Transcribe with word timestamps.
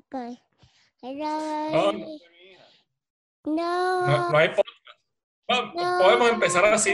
podcast. 0.00 0.42
No, 1.02 1.92
No. 1.92 2.06
no, 3.44 4.30
no 4.30 4.38
hay 4.38 4.48
podcast. 4.48 4.68
No, 5.48 5.98
podemos 6.02 6.30
empezar 6.30 6.64
así. 6.66 6.92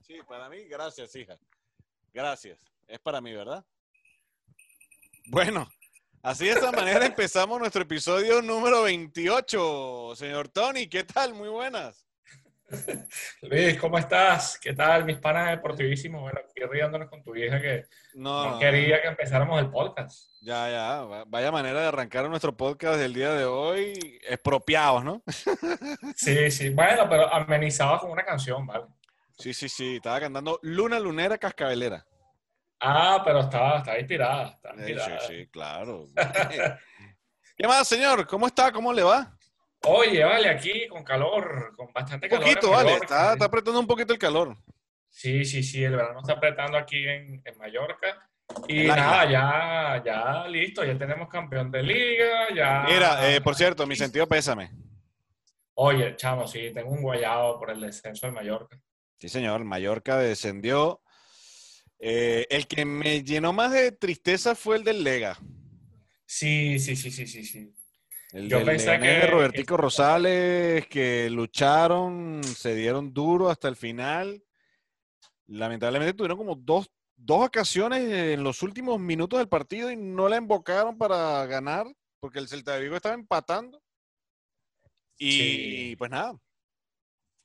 Sí, 0.00 0.18
para 0.26 0.48
mí, 0.48 0.64
gracias, 0.64 1.14
hija. 1.16 1.38
Gracias. 2.12 2.58
Es 2.86 2.98
para 3.00 3.20
mí, 3.20 3.32
¿verdad? 3.34 3.64
Bueno, 5.26 5.68
así 6.22 6.44
de 6.46 6.52
esta 6.52 6.70
manera 6.72 7.04
empezamos 7.04 7.58
nuestro 7.58 7.82
episodio 7.82 8.40
número 8.40 8.82
28. 8.84 10.14
Señor 10.14 10.48
Tony, 10.48 10.88
¿qué 10.88 11.04
tal? 11.04 11.34
Muy 11.34 11.48
buenas. 11.48 12.05
Luis, 13.42 13.78
¿cómo 13.78 13.98
estás? 13.98 14.58
¿Qué 14.60 14.72
tal, 14.72 15.04
mis 15.04 15.18
panas 15.18 15.50
deportivísimos? 15.50 16.20
Bueno, 16.22 16.40
aquí 16.42 16.60
riéndonos 16.68 17.08
con 17.08 17.22
tu 17.22 17.32
vieja 17.32 17.60
que 17.60 17.84
No, 18.14 18.58
quería 18.58 19.00
que 19.00 19.08
empezáramos 19.08 19.60
el 19.60 19.70
podcast. 19.70 20.30
ya, 20.40 20.68
ya. 20.70 21.02
va- 21.02 21.24
Vaya 21.26 21.52
manera 21.52 21.80
de 21.82 21.86
arrancar 21.86 22.28
nuestro 22.28 22.56
podcast 22.56 22.98
del 22.98 23.14
día 23.14 23.32
de 23.34 23.44
hoy. 23.44 24.18
Expropiados, 24.28 25.04
¿no? 25.04 25.22
Sí, 26.16 26.50
sí. 26.50 26.70
Bueno, 26.70 27.08
pero 27.08 27.32
amenizaba 27.32 27.98
con 28.00 28.10
una 28.10 28.24
canción, 28.24 28.66
¿vale? 28.66 28.86
Sí, 29.38 29.54
sí, 29.54 29.68
sí. 29.68 29.96
Estaba 29.96 30.18
cantando 30.20 30.58
Luna 30.62 30.98
Lunera 30.98 31.38
Cascabelera. 31.38 32.04
Ah, 32.80 33.22
pero 33.24 33.40
estaba, 33.40 33.78
estaba 33.78 33.98
inspirada. 33.98 34.48
Estaba 34.48 34.74
Eh, 34.74 34.84
sí, 34.86 34.92
inspirada. 34.92 35.20
sí, 35.20 35.46
claro. 35.48 36.08
¿Qué 37.56 37.66
más, 37.66 37.86
señor? 37.88 38.26
¿Cómo 38.26 38.46
está? 38.48 38.72
¿Cómo 38.72 38.92
le 38.92 39.02
va? 39.02 39.35
Oye, 39.82 40.24
vale, 40.24 40.48
aquí 40.48 40.88
con 40.88 41.04
calor, 41.04 41.72
con 41.76 41.92
bastante 41.92 42.26
Un 42.26 42.30
calor. 42.30 42.46
en 42.48 42.54
poquito, 42.54 42.70
vale. 42.72 42.94
Está, 42.94 43.32
está 43.34 43.44
apretando 43.44 43.78
un 43.80 43.86
poquito 43.86 44.12
el 44.12 44.18
calor. 44.18 44.56
Sí, 45.08 45.44
sí, 45.44 45.62
sí, 45.62 45.82
el 45.84 45.96
verano 45.96 46.20
está 46.20 46.34
apretando 46.34 46.76
aquí 46.76 47.06
en, 47.06 47.40
en 47.44 47.58
Mallorca. 47.58 48.28
Y 48.68 48.84
nada, 48.84 49.30
ya, 49.30 50.02
ya 50.04 50.48
listo, 50.48 50.84
ya 50.84 50.96
tenemos 50.96 51.28
campeón 51.28 51.70
de 51.70 51.82
liga, 51.82 52.54
ya... 52.54 52.84
Mira, 52.86 53.34
eh, 53.34 53.40
por 53.40 53.54
cierto, 53.54 53.86
mi 53.86 53.96
sentido 53.96 54.26
pésame. 54.26 54.70
Oye, 55.74 56.16
chamo, 56.16 56.46
sí, 56.46 56.70
tengo 56.72 56.90
un 56.90 57.02
guayado 57.02 57.58
por 57.58 57.70
el 57.70 57.80
descenso 57.80 58.26
del 58.26 58.34
Mallorca. 58.34 58.80
Sí, 59.18 59.28
señor. 59.28 59.64
Mallorca 59.64 60.18
descendió. 60.18 61.00
Eh, 61.98 62.46
el 62.50 62.66
que 62.66 62.84
me 62.84 63.22
llenó 63.24 63.52
más 63.52 63.72
de 63.72 63.92
tristeza 63.92 64.54
fue 64.54 64.76
el 64.76 64.84
del 64.84 65.02
Lega. 65.02 65.38
Sí, 66.24 66.78
sí, 66.78 66.96
sí, 66.96 67.10
sí, 67.10 67.26
sí, 67.26 67.44
sí. 67.44 67.72
El 68.32 68.48
Yo 68.48 68.58
del 68.58 68.66
pensé 68.66 68.86
Leganés 68.86 69.14
que- 69.14 69.20
de 69.20 69.26
Robertico 69.32 69.76
Rosales, 69.76 70.86
que 70.88 71.30
lucharon, 71.30 72.42
se 72.44 72.74
dieron 72.74 73.12
duro 73.14 73.48
hasta 73.48 73.68
el 73.68 73.76
final. 73.76 74.42
Lamentablemente 75.46 76.14
tuvieron 76.14 76.36
como 76.38 76.56
dos, 76.56 76.90
dos 77.14 77.46
ocasiones 77.46 78.02
en 78.02 78.42
los 78.42 78.62
últimos 78.62 78.98
minutos 78.98 79.38
del 79.38 79.48
partido 79.48 79.90
y 79.90 79.96
no 79.96 80.28
la 80.28 80.36
invocaron 80.36 80.98
para 80.98 81.46
ganar, 81.46 81.86
porque 82.20 82.40
el 82.40 82.48
Celta 82.48 82.74
de 82.74 82.82
Vigo 82.82 82.96
estaba 82.96 83.14
empatando. 83.14 83.80
Y 85.18 85.30
Sí. 85.30 85.96
pues 85.96 86.10
nada, 86.10 86.36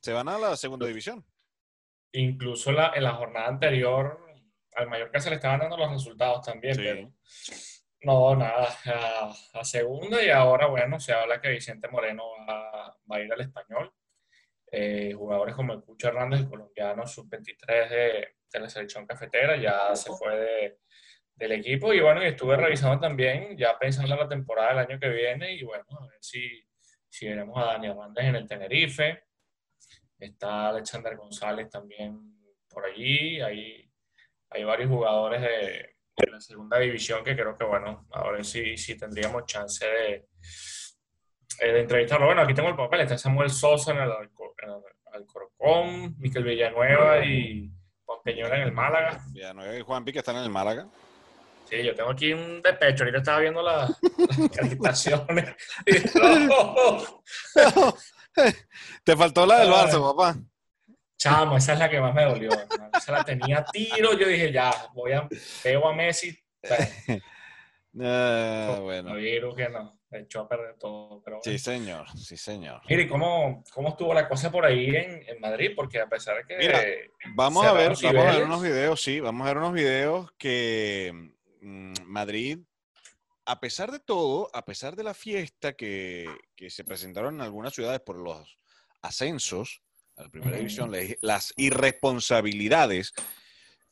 se 0.02 0.12
van 0.12 0.28
a 0.28 0.36
la 0.38 0.56
segunda 0.56 0.86
división. 0.86 1.24
Incluso 2.12 2.72
la- 2.72 2.92
en 2.94 3.04
la 3.04 3.14
jornada 3.14 3.46
anterior 3.48 4.18
al 4.74 4.88
Mallorca 4.88 5.20
se 5.20 5.30
le 5.30 5.36
estaban 5.36 5.60
dando 5.60 5.76
los 5.78 5.90
resultados 5.90 6.44
también, 6.44 6.74
Sí. 6.74 6.80
pero 6.82 7.12
no, 8.04 8.34
nada, 8.36 8.68
a, 8.86 9.32
a 9.60 9.64
segunda 9.64 10.22
y 10.24 10.30
ahora, 10.30 10.66
bueno, 10.66 10.98
se 11.00 11.12
habla 11.12 11.40
que 11.40 11.50
Vicente 11.50 11.88
Moreno 11.88 12.24
va, 12.48 12.96
va 13.10 13.16
a 13.16 13.20
ir 13.20 13.32
al 13.32 13.40
español. 13.40 13.92
Eh, 14.70 15.12
jugadores 15.14 15.54
como 15.54 15.74
el 15.74 15.82
Cucho 15.82 16.08
Hernández, 16.08 16.40
el 16.40 16.48
colombiano 16.48 17.06
sub-23 17.06 17.88
de, 17.90 18.28
de 18.52 18.60
la 18.60 18.68
selección 18.70 19.06
cafetera, 19.06 19.56
ya 19.56 19.94
se 19.94 20.10
fue 20.12 20.36
de- 20.38 20.78
del 21.34 21.52
equipo 21.52 21.92
y 21.92 22.00
bueno, 22.00 22.22
y 22.22 22.26
estuve 22.28 22.56
revisando 22.56 23.00
también, 23.00 23.56
ya 23.56 23.78
pensando 23.78 24.14
en 24.14 24.20
la 24.20 24.28
temporada 24.28 24.68
del 24.70 24.78
año 24.90 25.00
que 25.00 25.08
viene 25.08 25.52
y 25.52 25.62
bueno, 25.62 25.84
a 25.98 26.06
ver 26.06 26.18
si, 26.20 26.62
si 27.08 27.26
veremos 27.26 27.56
a 27.58 27.72
Dani 27.72 27.88
Hernández 27.88 28.24
en 28.26 28.36
el 28.36 28.46
Tenerife. 28.48 29.24
Está 30.18 30.68
Alexander 30.68 31.16
González 31.16 31.68
también 31.70 32.38
por 32.68 32.84
allí. 32.84 33.40
Hay, 33.40 33.90
hay 34.50 34.64
varios 34.64 34.88
jugadores 34.90 35.40
de, 35.40 35.96
de 36.16 36.30
la 36.30 36.40
segunda 36.40 36.78
división 36.78 37.24
que 37.24 37.34
creo 37.34 37.56
que, 37.56 37.64
bueno, 37.64 38.06
ahora 38.12 38.42
sí, 38.44 38.76
sí 38.76 38.96
tendríamos 38.96 39.44
chance 39.46 39.84
de, 39.86 40.26
eh, 41.60 41.72
de 41.72 41.80
entrevistarlo. 41.80 42.26
Bueno, 42.26 42.42
aquí 42.42 42.54
tengo 42.54 42.68
el 42.68 42.76
papel. 42.76 43.00
Está 43.00 43.16
Samuel 43.18 43.50
Sosa 43.50 43.92
en 43.92 43.98
el, 43.98 44.10
en 44.10 44.70
el 44.70 44.80
Alcorcón, 45.14 46.14
Miquel 46.18 46.44
Villanueva 46.44 47.24
y 47.24 47.70
Monteñola 48.06 48.56
en 48.56 48.62
el 48.62 48.72
Málaga. 48.72 49.20
Villanueva 49.32 49.76
y 49.76 49.80
Juanpi 49.82 50.12
que 50.12 50.18
están 50.18 50.36
en 50.36 50.42
el 50.44 50.50
Málaga. 50.50 50.86
Sí, 51.68 51.82
yo 51.82 51.94
tengo 51.94 52.10
aquí 52.10 52.32
un 52.34 52.60
de 52.60 52.72
pecho. 52.74 53.04
Ahorita 53.04 53.18
estaba 53.18 53.38
viendo 53.40 53.62
la- 53.62 53.88
las 54.28 54.50
calificaciones. 54.50 55.54
Te 59.04 59.16
faltó 59.16 59.46
la 59.46 59.60
del. 59.60 59.70
Barça, 59.70 60.00
papá. 60.00 60.36
Chamo, 61.22 61.56
esa 61.56 61.74
es 61.74 61.78
la 61.78 61.88
que 61.88 62.00
más 62.00 62.12
me 62.14 62.24
dolió. 62.24 62.50
hermano. 62.52 62.90
Esa 62.98 63.12
la 63.12 63.24
tenía 63.24 63.58
a 63.58 63.64
tiro. 63.64 64.12
Yo 64.18 64.26
dije, 64.26 64.50
ya, 64.50 64.72
voy 64.92 65.12
a, 65.12 65.28
veo 65.64 65.86
a 65.88 65.94
Messi. 65.94 66.36
Ah, 68.00 68.78
bueno. 68.80 69.10
No, 69.10 69.18
yo 69.18 69.38
creo 69.38 69.54
que 69.54 69.68
no. 69.68 70.00
Echó 70.10 70.40
a 70.40 70.48
perder 70.48 70.76
todo. 70.78 71.22
Pero 71.22 71.40
Sí, 71.42 71.50
bueno. 71.50 71.58
señor, 71.58 72.18
sí, 72.18 72.36
señor. 72.38 72.80
Mire, 72.88 73.06
¿cómo, 73.06 73.62
¿cómo 73.70 73.90
estuvo 73.90 74.14
la 74.14 74.26
cosa 74.28 74.50
por 74.50 74.64
ahí 74.64 74.86
en, 74.96 75.22
en 75.28 75.38
Madrid? 75.40 75.72
Porque 75.76 76.00
a 76.00 76.08
pesar 76.08 76.38
de 76.38 76.44
que... 76.44 76.56
Mira, 76.56 76.82
Vamos 77.34 77.66
a 77.66 77.72
ver, 77.74 77.92
vamos 78.02 78.04
a 78.04 78.12
ver 78.32 78.44
unos 78.44 78.62
videos, 78.62 78.98
sí, 79.02 79.20
vamos 79.20 79.44
a 79.44 79.48
ver 79.50 79.58
unos 79.58 79.74
videos 79.74 80.32
que 80.38 81.12
mm, 81.60 81.92
Madrid, 82.04 82.60
a 83.44 83.60
pesar 83.60 83.90
de 83.90 84.00
todo, 84.00 84.48
a 84.54 84.64
pesar 84.64 84.96
de 84.96 85.04
la 85.04 85.12
fiesta 85.12 85.74
que, 85.74 86.34
que 86.56 86.70
se 86.70 86.84
presentaron 86.84 87.34
en 87.34 87.40
algunas 87.42 87.74
ciudades 87.74 88.00
por 88.00 88.16
los 88.18 88.58
ascensos 89.02 89.82
a 90.16 90.22
la 90.22 90.28
primera 90.28 90.56
división, 90.56 90.90
la- 90.92 91.16
las 91.20 91.52
irresponsabilidades, 91.56 93.12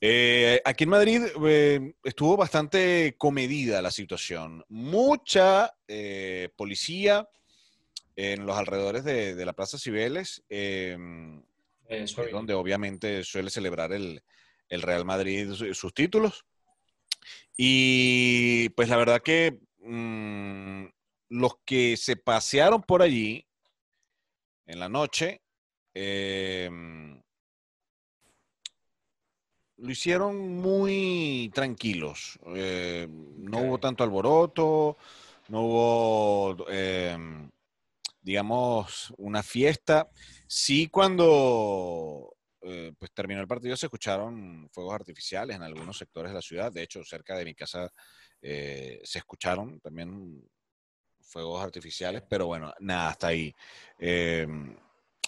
eh, 0.00 0.60
aquí 0.64 0.84
en 0.84 0.90
Madrid 0.90 1.22
eh, 1.46 1.92
estuvo 2.04 2.36
bastante 2.36 3.14
comedida 3.18 3.82
la 3.82 3.90
situación. 3.90 4.64
Mucha 4.68 5.74
eh, 5.88 6.48
policía 6.56 7.28
en 8.16 8.46
los 8.46 8.56
alrededores 8.56 9.04
de, 9.04 9.34
de 9.34 9.44
la 9.46 9.52
Plaza 9.52 9.78
Cibeles. 9.78 10.42
em, 10.48 11.42
donde 12.32 12.54
obviamente 12.54 13.24
suele 13.24 13.50
celebrar 13.50 13.92
el, 13.92 14.22
el 14.68 14.82
Real 14.82 15.04
Madrid 15.04 15.52
su- 15.52 15.74
sus 15.74 15.92
títulos. 15.92 16.44
Y 17.56 18.68
pues 18.70 18.88
la 18.88 18.96
verdad 18.96 19.22
que 19.22 19.58
mm, 19.80 20.84
los 21.30 21.54
que 21.64 21.96
se 21.96 22.16
pasearon 22.16 22.82
por 22.82 23.02
allí 23.02 23.46
en 24.66 24.78
la 24.78 24.88
noche 24.88 25.42
eh, 25.94 26.70
lo 29.80 29.90
hicieron 29.90 30.56
muy 30.56 31.50
tranquilos. 31.54 32.38
Eh, 32.54 33.08
no 33.10 33.58
hubo 33.58 33.78
tanto 33.78 34.04
alboroto, 34.04 34.96
no 35.48 35.62
hubo, 35.62 36.66
eh, 36.70 37.16
digamos, 38.20 39.12
una 39.16 39.42
fiesta. 39.42 40.08
Sí, 40.46 40.88
cuando 40.88 42.36
eh, 42.62 42.92
pues 42.98 43.10
terminó 43.12 43.40
el 43.40 43.48
partido 43.48 43.76
se 43.76 43.86
escucharon 43.86 44.68
fuegos 44.70 44.94
artificiales 44.94 45.56
en 45.56 45.62
algunos 45.62 45.96
sectores 45.96 46.30
de 46.30 46.34
la 46.34 46.42
ciudad. 46.42 46.70
De 46.72 46.82
hecho, 46.82 47.02
cerca 47.04 47.36
de 47.36 47.44
mi 47.44 47.54
casa 47.54 47.90
eh, 48.42 49.00
se 49.02 49.18
escucharon 49.18 49.80
también 49.80 50.46
fuegos 51.22 51.62
artificiales, 51.62 52.22
pero 52.28 52.46
bueno, 52.46 52.72
nada, 52.80 53.10
hasta 53.10 53.28
ahí. 53.28 53.54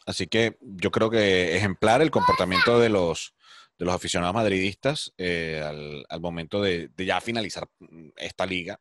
Así 0.06 0.26
que 0.26 0.58
yo 0.60 0.90
creo 0.90 1.10
que 1.10 1.56
ejemplar 1.56 2.02
el 2.02 2.10
comportamiento 2.10 2.78
de 2.78 2.88
los, 2.88 3.34
de 3.78 3.84
los 3.84 3.94
aficionados 3.94 4.34
madridistas 4.34 5.12
eh, 5.18 5.62
al, 5.64 6.04
al 6.08 6.20
momento 6.20 6.60
de, 6.60 6.88
de 6.88 7.04
ya 7.04 7.20
finalizar 7.20 7.68
mm, 7.78 8.10
esta 8.16 8.46
liga 8.46 8.80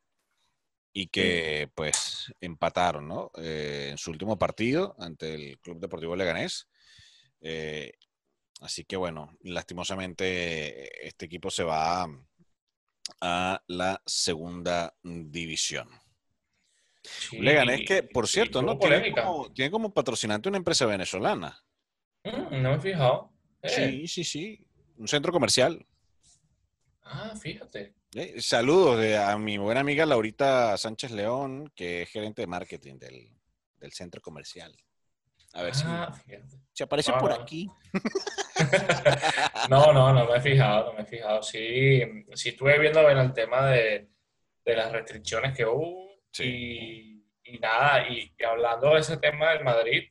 y 0.94 1.08
que 1.08 1.70
pues 1.76 2.34
empataron, 2.42 3.08
¿no? 3.08 3.32
Eh, 3.38 3.90
en 3.92 3.98
su 3.98 4.12
último 4.12 4.38
partido 4.38 4.96
ante 5.00 5.34
el 5.34 5.60
Club 5.60 5.80
Deportivo 5.80 6.16
Leganés. 6.16 6.68
Eh, 7.42 7.94
así 8.62 8.84
que 8.86 8.98
bueno, 8.98 9.38
lastimosamente 9.42 11.08
este 11.08 11.26
equipo 11.26 11.50
se 11.50 11.64
va 11.64 12.08
a 13.22 13.64
la 13.68 14.02
segunda 14.06 14.96
división. 15.04 15.90
Sí, 17.04 17.40
Leganés 17.40 17.82
que, 17.88 18.04
por 18.04 18.28
cierto, 18.28 18.62
¿no? 18.62 18.78
Tiene 18.78 19.12
como, 19.12 19.52
tiene 19.52 19.72
como 19.72 19.94
patrocinante 19.94 20.50
una 20.50 20.58
empresa 20.60 20.86
venezolana. 20.86 21.60
Mm, 22.24 22.62
no 22.62 22.70
me 22.72 22.76
he 22.76 22.80
fijado. 22.80 23.32
Eh, 23.64 23.70
Sí, 23.70 24.08
sí, 24.08 24.24
sí. 24.24 24.68
Un 24.98 25.08
centro 25.08 25.32
comercial. 25.32 25.84
Ah, 27.04 27.34
fíjate. 27.36 27.96
Eh, 28.14 28.42
Saludos 28.42 29.00
de- 29.00 29.18
a 29.18 29.38
mi 29.38 29.58
buena 29.58 29.80
amiga 29.82 30.06
Laurita 30.06 30.78
Sánchez 30.78 31.12
León, 31.12 31.72
que 31.76 32.04
es 32.04 32.10
gerente 32.10 32.42
de 32.44 32.48
marketing 32.48 33.00
del, 33.00 33.30
del 33.78 33.92
centro 33.94 34.22
comercial. 34.22 34.76
A 35.54 35.64
ver 35.64 35.74
Ah, 35.84 36.14
si, 36.26 36.32
si 36.72 36.84
aparece 36.84 37.12
Ah, 37.14 37.18
por 37.20 37.32
aquí. 37.34 37.68
No, 39.70 39.92
no, 39.94 40.14
no 40.14 40.26
me 40.26 40.38
he 40.38 40.42
fijado, 40.42 40.88
no 40.88 40.94
me 40.94 41.02
he 41.02 41.06
fijado. 41.06 41.42
Sí, 41.42 42.02
sí 42.36 42.50
estuve 42.50 42.78
viendo 42.80 43.02
bueno, 43.02 43.22
el 43.22 43.34
tema 43.34 43.68
de, 43.68 44.10
de 44.66 44.76
las 44.76 44.92
restricciones 44.92 45.56
que 45.56 45.66
hubo. 45.66 46.11
Y, 46.40 47.24
y, 47.44 47.60
nada, 47.60 48.08
y, 48.08 48.32
hablando 48.44 48.94
de 48.94 49.02
ese 49.02 49.18
tema 49.18 49.52
del 49.52 49.64
Madrid, 49.64 50.04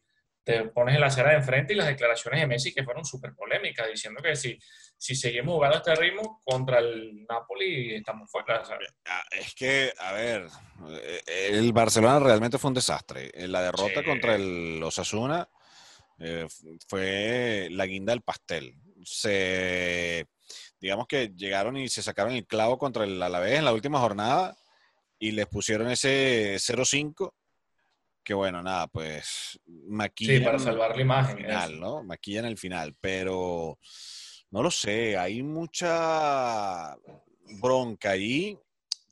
te 0.42 0.64
pones 0.64 0.94
en 0.94 1.00
la 1.00 1.08
acera 1.08 1.30
de 1.30 1.36
enfrente 1.36 1.72
y 1.72 1.76
las 1.76 1.86
declaraciones 1.86 2.40
de 2.40 2.46
Messi 2.46 2.72
que 2.72 2.82
fueron 2.82 3.04
súper 3.04 3.34
polémicas, 3.34 3.88
diciendo 3.88 4.22
que 4.22 4.34
si, 4.36 4.58
si 4.96 5.14
seguimos 5.14 5.54
jugando 5.54 5.76
a 5.76 5.78
este 5.78 5.94
ritmo 5.94 6.40
contra 6.44 6.78
el 6.78 7.24
Napoli 7.28 7.94
estamos 7.94 8.30
fuera. 8.30 8.62
Ah, 9.06 9.22
es 9.30 9.54
que, 9.54 9.92
a 9.98 10.12
ver, 10.12 10.46
eh, 10.90 11.22
el 11.50 11.72
Barcelona 11.72 12.20
realmente 12.20 12.58
fue 12.58 12.68
un 12.68 12.74
desastre. 12.74 13.30
La 13.48 13.62
derrota 13.62 14.02
contra 14.02 14.34
el 14.34 14.82
Osasuna 14.82 15.48
eh, 16.18 16.46
fue 16.88 17.68
la 17.70 17.86
guinda 17.86 18.12
del 18.12 18.22
pastel. 18.22 18.74
Se, 19.04 20.26
digamos 20.80 21.06
que 21.06 21.32
llegaron 21.34 21.76
y 21.76 21.88
se 21.88 22.02
sacaron 22.02 22.32
el 22.32 22.46
clavo 22.46 22.78
contra 22.78 23.04
el 23.04 23.22
Alavés 23.22 23.58
en 23.58 23.64
la 23.64 23.72
última 23.72 24.00
jornada 24.00 24.56
y 25.20 25.30
les 25.30 25.46
pusieron 25.46 25.88
ese 25.90 26.56
0-5 26.56 27.32
que 28.22 28.34
bueno, 28.34 28.62
nada, 28.62 28.86
pues 28.86 29.58
maquillan. 29.66 30.38
Sí, 30.38 30.44
para 30.44 30.58
salvar 30.58 30.94
la 30.94 31.02
imagen. 31.02 31.38
Final, 31.38 31.80
¿no? 31.80 32.04
Maquillan 32.04 32.44
el 32.44 32.58
final, 32.58 32.94
pero 33.00 33.78
no 34.50 34.62
lo 34.62 34.70
sé, 34.70 35.16
hay 35.16 35.42
mucha 35.42 36.96
bronca 37.60 38.10
ahí. 38.10 38.58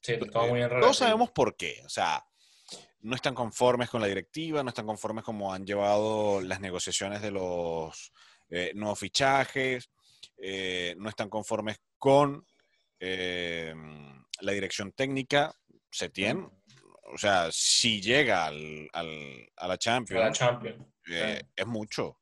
Sí, 0.02 0.16
todo 0.30 0.46
muy 0.48 0.60
Todos 0.68 0.98
sabemos 0.98 1.30
por 1.30 1.56
qué, 1.56 1.82
o 1.84 1.88
sea, 1.88 2.24
no 3.00 3.14
están 3.14 3.34
conformes 3.34 3.90
con 3.90 4.00
la 4.00 4.06
directiva, 4.06 4.62
no 4.62 4.68
están 4.68 4.86
conformes 4.86 5.24
como 5.24 5.52
han 5.52 5.66
llevado 5.66 6.40
las 6.40 6.60
negociaciones 6.60 7.20
de 7.22 7.30
los 7.30 8.12
eh, 8.50 8.72
nuevos 8.74 8.98
fichajes, 8.98 9.90
eh, 10.36 10.94
no 10.98 11.08
están 11.08 11.28
conformes 11.28 11.80
con 11.98 12.46
eh, 13.00 13.74
la 14.40 14.52
dirección 14.52 14.92
técnica, 14.92 15.52
se 15.98 16.08
tiene 16.08 16.46
o 17.12 17.18
sea, 17.18 17.48
si 17.50 18.00
llega 18.00 18.46
al, 18.46 18.90
a 18.92 19.68
la 19.68 19.78
Champions, 19.78 20.38
eh, 21.10 21.42
es 21.56 21.66
mucho. 21.66 22.18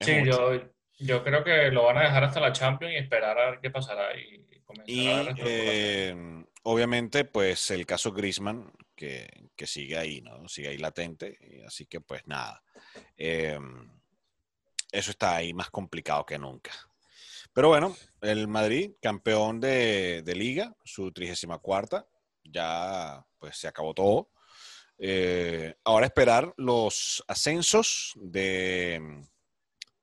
sí, 0.00 0.24
Yo, 0.24 0.60
yo 0.98 1.22
creo 1.22 1.44
que 1.44 1.70
lo 1.70 1.84
van 1.84 1.98
a 1.98 2.02
dejar 2.02 2.24
hasta 2.24 2.40
la 2.40 2.52
Champions 2.52 2.94
y 2.94 2.96
esperar 2.96 3.38
a 3.38 3.50
ver 3.50 3.60
qué 3.60 3.70
pasará. 3.70 4.16
Y, 4.16 4.44
y 4.86 5.08
eh, 5.38 6.44
obviamente, 6.64 7.24
pues 7.24 7.70
el 7.70 7.86
caso 7.86 8.12
Grisman, 8.12 8.72
que, 8.96 9.28
sigue 9.64 9.96
ahí, 9.96 10.20
¿no? 10.20 10.48
Sigue 10.48 10.68
ahí 10.68 10.78
latente. 10.78 11.38
Así 11.66 11.86
que, 11.86 12.00
pues 12.00 12.26
nada. 12.26 12.62
Eh, 13.16 13.58
eso 14.90 15.10
está 15.12 15.36
ahí 15.36 15.54
más 15.54 15.70
complicado 15.70 16.26
que 16.26 16.38
nunca. 16.38 16.72
Pero 17.52 17.68
bueno, 17.68 17.96
el 18.22 18.48
Madrid, 18.48 18.92
campeón 19.00 19.60
de, 19.60 20.22
de 20.22 20.34
liga, 20.34 20.74
su 20.84 21.12
34 21.12 22.08
ya 22.44 23.24
pues 23.38 23.56
se 23.56 23.68
acabó 23.68 23.94
todo. 23.94 24.30
Eh, 24.98 25.74
ahora 25.84 26.06
esperar 26.06 26.54
los 26.56 27.24
ascensos 27.26 28.12
de, 28.16 29.24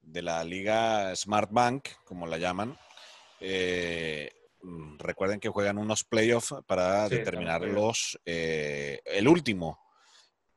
de 0.01 0.21
la 0.21 0.43
liga 0.43 1.15
Smart 1.15 1.49
Bank, 1.51 1.87
como 2.03 2.27
la 2.27 2.37
llaman. 2.37 2.77
Eh, 3.39 4.29
recuerden 4.97 5.39
que 5.39 5.47
juegan 5.47 5.77
unos 5.77 6.03
playoffs 6.03 6.53
para 6.67 7.07
determinar 7.07 7.61
los 7.61 8.19
eh, 8.25 8.99
el 9.05 9.29
último 9.29 9.79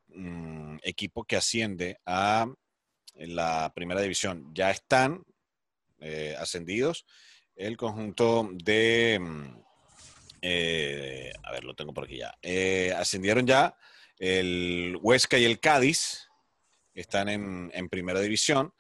mm, 0.09 0.79
equipo 0.83 1.23
que 1.23 1.37
asciende 1.37 2.01
a 2.05 2.47
la 3.15 3.73
primera 3.75 4.01
división. 4.01 4.51
Ya 4.53 4.71
están 4.71 5.23
ascendidos 6.37 7.07
el 7.55 7.77
conjunto 7.77 8.49
de 8.55 9.19
mm, 9.21 9.63
eh, 10.43 11.33
a 11.45 11.53
ver, 11.53 11.65
lo 11.65 11.75
tengo 11.75 11.95
por 11.95 12.05
aquí 12.05 12.19
ya. 12.19 12.37
Eh, 12.43 12.93
ascendieron 12.97 13.47
ya 13.47 13.77
el 14.19 14.99
Huesca 15.01 15.39
y 15.39 15.45
el 15.45 15.61
Cádiz, 15.61 16.29
están 16.95 17.29
en, 17.29 17.89
primera 17.89 18.21
división. 18.21 18.75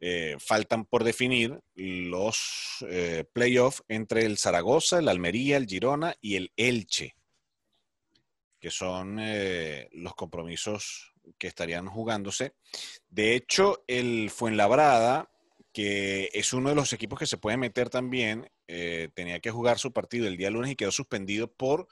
Eh, 0.00 0.36
faltan 0.38 0.84
por 0.84 1.02
definir 1.02 1.58
los 1.76 2.84
playoffs 3.32 3.82
entre 3.88 4.26
el 4.26 4.36
Zaragoza, 4.36 4.98
el 4.98 5.08
Almería, 5.08 5.56
el 5.56 5.66
Girona 5.66 6.14
y 6.20 6.36
el 6.36 6.52
Elche, 6.56 7.16
que 8.60 8.70
son 8.70 9.18
los 9.92 10.14
compromisos 10.14 11.14
que 11.38 11.46
estarían 11.46 11.86
jugándose. 11.86 12.54
De 13.08 13.34
hecho, 13.34 13.84
el 13.86 14.30
Fuenlabrada, 14.30 15.30
que 15.74 16.30
es 16.32 16.52
uno 16.52 16.68
de 16.68 16.76
los 16.76 16.92
equipos 16.92 17.18
que 17.18 17.26
se 17.26 17.36
puede 17.36 17.56
meter 17.56 17.90
también 17.90 18.48
eh, 18.68 19.08
tenía 19.12 19.40
que 19.40 19.50
jugar 19.50 19.80
su 19.80 19.92
partido 19.92 20.28
el 20.28 20.36
día 20.36 20.48
lunes 20.48 20.70
y 20.70 20.76
quedó 20.76 20.92
suspendido 20.92 21.52
por 21.52 21.88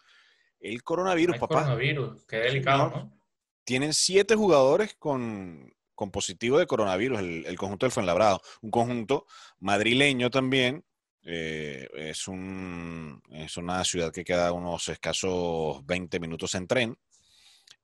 el 0.61 0.85
coronavirus, 0.85 1.37
papá. 1.39 1.65
Coronavirus, 1.65 2.25
qué 2.27 2.37
delicado, 2.37 2.91
¿no? 2.91 3.21
Tienen 3.65 3.93
siete 3.93 4.37
jugadores 4.37 4.95
con, 4.95 5.75
positivo 6.13 6.59
de 6.59 6.67
coronavirus, 6.67 7.19
el, 7.19 7.57
conjunto 7.59 7.85
del 7.85 7.93
Fuenlabrado. 7.93 8.41
Un 8.61 8.71
conjunto 8.71 9.27
madrileño 9.59 10.31
también. 10.31 10.85
Eh, 11.25 11.89
es, 11.95 12.27
un, 12.29 13.21
es 13.31 13.57
una 13.57 13.85
ciudad 13.85 14.13
que 14.13 14.25
queda 14.25 14.53
unos 14.53 14.89
escasos 14.89 15.85
20 15.87 16.21
minutos 16.21 16.55
en 16.55 16.67
tren. 16.69 16.99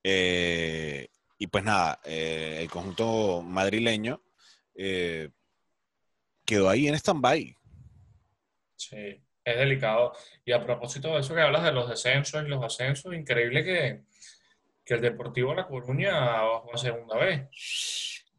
Eh, 0.04 1.08
y 1.38 1.46
pues 1.48 1.64
nada, 1.64 2.00
el 2.04 2.68
conjunto 2.70 3.42
madrileño 3.42 4.22
quedó 6.48 6.70
ahí 6.70 6.88
en 6.88 6.94
stand-by. 6.94 7.54
Sí, 8.74 9.22
es 9.44 9.58
delicado. 9.58 10.14
Y 10.46 10.52
a 10.52 10.64
propósito 10.64 11.12
de 11.12 11.20
eso 11.20 11.34
que 11.34 11.42
hablas 11.42 11.62
de 11.62 11.72
los 11.72 11.90
descensos 11.90 12.42
y 12.42 12.48
los 12.48 12.64
ascensos, 12.64 13.14
increíble 13.14 13.62
que, 13.62 14.08
el 14.86 15.02
Deportivo 15.02 15.54
La 15.54 15.66
Coruña 15.66 16.18
bajó 16.18 16.72
a 16.72 16.78
segunda 16.78 17.18
vez. 17.18 17.50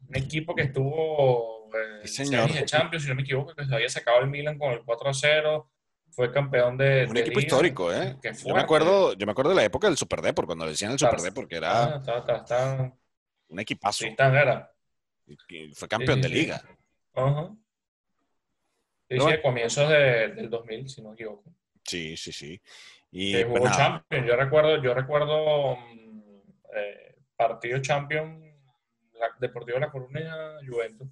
Un 0.08 0.16
equipo 0.16 0.52
que 0.52 0.62
estuvo 0.62 1.70
eh, 1.72 2.08
señor. 2.08 2.50
en 2.50 2.64
Champions, 2.64 3.04
si 3.04 3.08
no 3.08 3.14
me 3.14 3.22
equivoco, 3.22 3.54
que 3.54 3.64
se 3.64 3.72
había 3.72 3.88
sacado 3.88 4.18
el 4.18 4.26
Milan 4.26 4.58
con 4.58 4.72
el 4.72 4.82
4 4.84 5.10
a 5.10 5.14
0 5.14 5.70
fue 6.10 6.32
campeón 6.32 6.76
de. 6.76 7.06
Un 7.08 7.16
equipo 7.16 7.38
histórico, 7.38 7.92
¿eh? 7.92 8.16
Yo 8.44 8.52
me, 8.52 8.60
acuerdo, 8.60 9.12
yo 9.12 9.26
me 9.26 9.30
acuerdo 9.30 9.50
de 9.50 9.56
la 9.56 9.64
época 9.64 9.86
del 9.86 9.96
Super 9.96 10.22
Depor, 10.22 10.46
cuando 10.46 10.64
le 10.64 10.72
decían 10.72 10.90
el 10.90 10.98
Super 10.98 11.20
Depor, 11.20 11.44
porque 11.44 11.56
era. 11.56 12.02
Ah, 12.02 12.92
un 13.46 13.60
equipazo. 13.60 14.04
Sí, 14.04 14.16
era. 14.18 14.72
Fue 15.74 15.86
campeón 15.86 16.20
de 16.20 16.28
liga. 16.28 16.60
Ajá. 17.14 17.54
Sí, 19.10 19.18
sí, 19.18 19.42
comienzos 19.42 19.88
del 19.88 20.48
2000, 20.48 20.88
si 20.88 21.02
no 21.02 21.08
me 21.08 21.14
equivoco. 21.14 21.52
Sí, 21.84 22.16
sí, 22.16 22.32
sí. 22.32 22.62
Y 23.10 23.42
jugó 23.42 23.58
pues 23.58 23.76
Champions. 23.76 24.26
Yo 24.26 24.36
recuerdo, 24.36 24.80
yo 24.80 24.94
recuerdo 24.94 25.76
mm, 25.76 26.22
eh, 26.76 27.16
partido 27.36 27.80
Champions 27.80 28.40
Deportivo 29.40 29.76
de 29.76 29.80
La 29.80 29.90
Coruña 29.90 30.34
Juventus. 30.66 31.08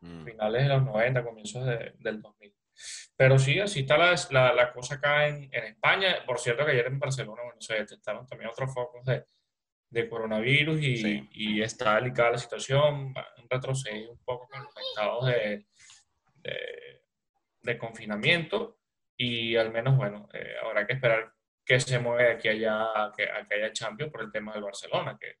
Mm. 0.00 0.24
Finales 0.24 0.62
de 0.62 0.68
los 0.68 0.84
90, 0.84 1.24
comienzos 1.24 1.64
del 1.66 2.20
2000. 2.20 2.54
Pero 3.16 3.38
sí, 3.38 3.58
así 3.60 3.80
está 3.80 3.96
la, 3.96 4.52
la, 4.52 4.72
cosa 4.72 4.96
acá 4.96 5.28
en, 5.28 5.48
en, 5.52 5.64
España. 5.64 6.24
Por 6.26 6.38
cierto, 6.38 6.64
que 6.64 6.72
ayer 6.72 6.86
en 6.86 6.98
Barcelona 6.98 7.42
bueno, 7.42 7.60
se 7.60 7.74
detectaron 7.74 8.26
también 8.26 8.50
otros 8.50 8.72
focos 8.72 9.04
de, 9.04 9.24
de 9.90 10.08
coronavirus 10.08 10.80
y, 10.80 11.28
y, 11.32 11.62
está 11.62 11.96
delicada 11.96 12.32
la 12.32 12.38
situación. 12.38 13.14
Un 13.14 13.48
retroceso 13.48 14.12
un 14.12 14.24
poco 14.24 14.48
con 14.48 14.62
los 14.62 14.76
estados 14.76 15.26
de, 15.26 15.66
de, 16.42 17.78
confinamiento 17.78 18.78
y 19.16 19.54
al 19.56 19.70
menos, 19.70 19.96
bueno, 19.96 20.26
eh, 20.32 20.54
habrá 20.64 20.86
que 20.86 20.94
esperar 20.94 21.32
que 21.64 21.78
se 21.78 21.98
mueve 21.98 22.32
aquí 22.32 22.48
allá, 22.48 23.12
que, 23.14 23.28
que 23.46 23.54
haya 23.54 23.72
Champions 23.72 24.10
por 24.10 24.22
el 24.22 24.32
tema 24.32 24.54
del 24.54 24.62
Barcelona, 24.62 25.18
que 25.20 25.40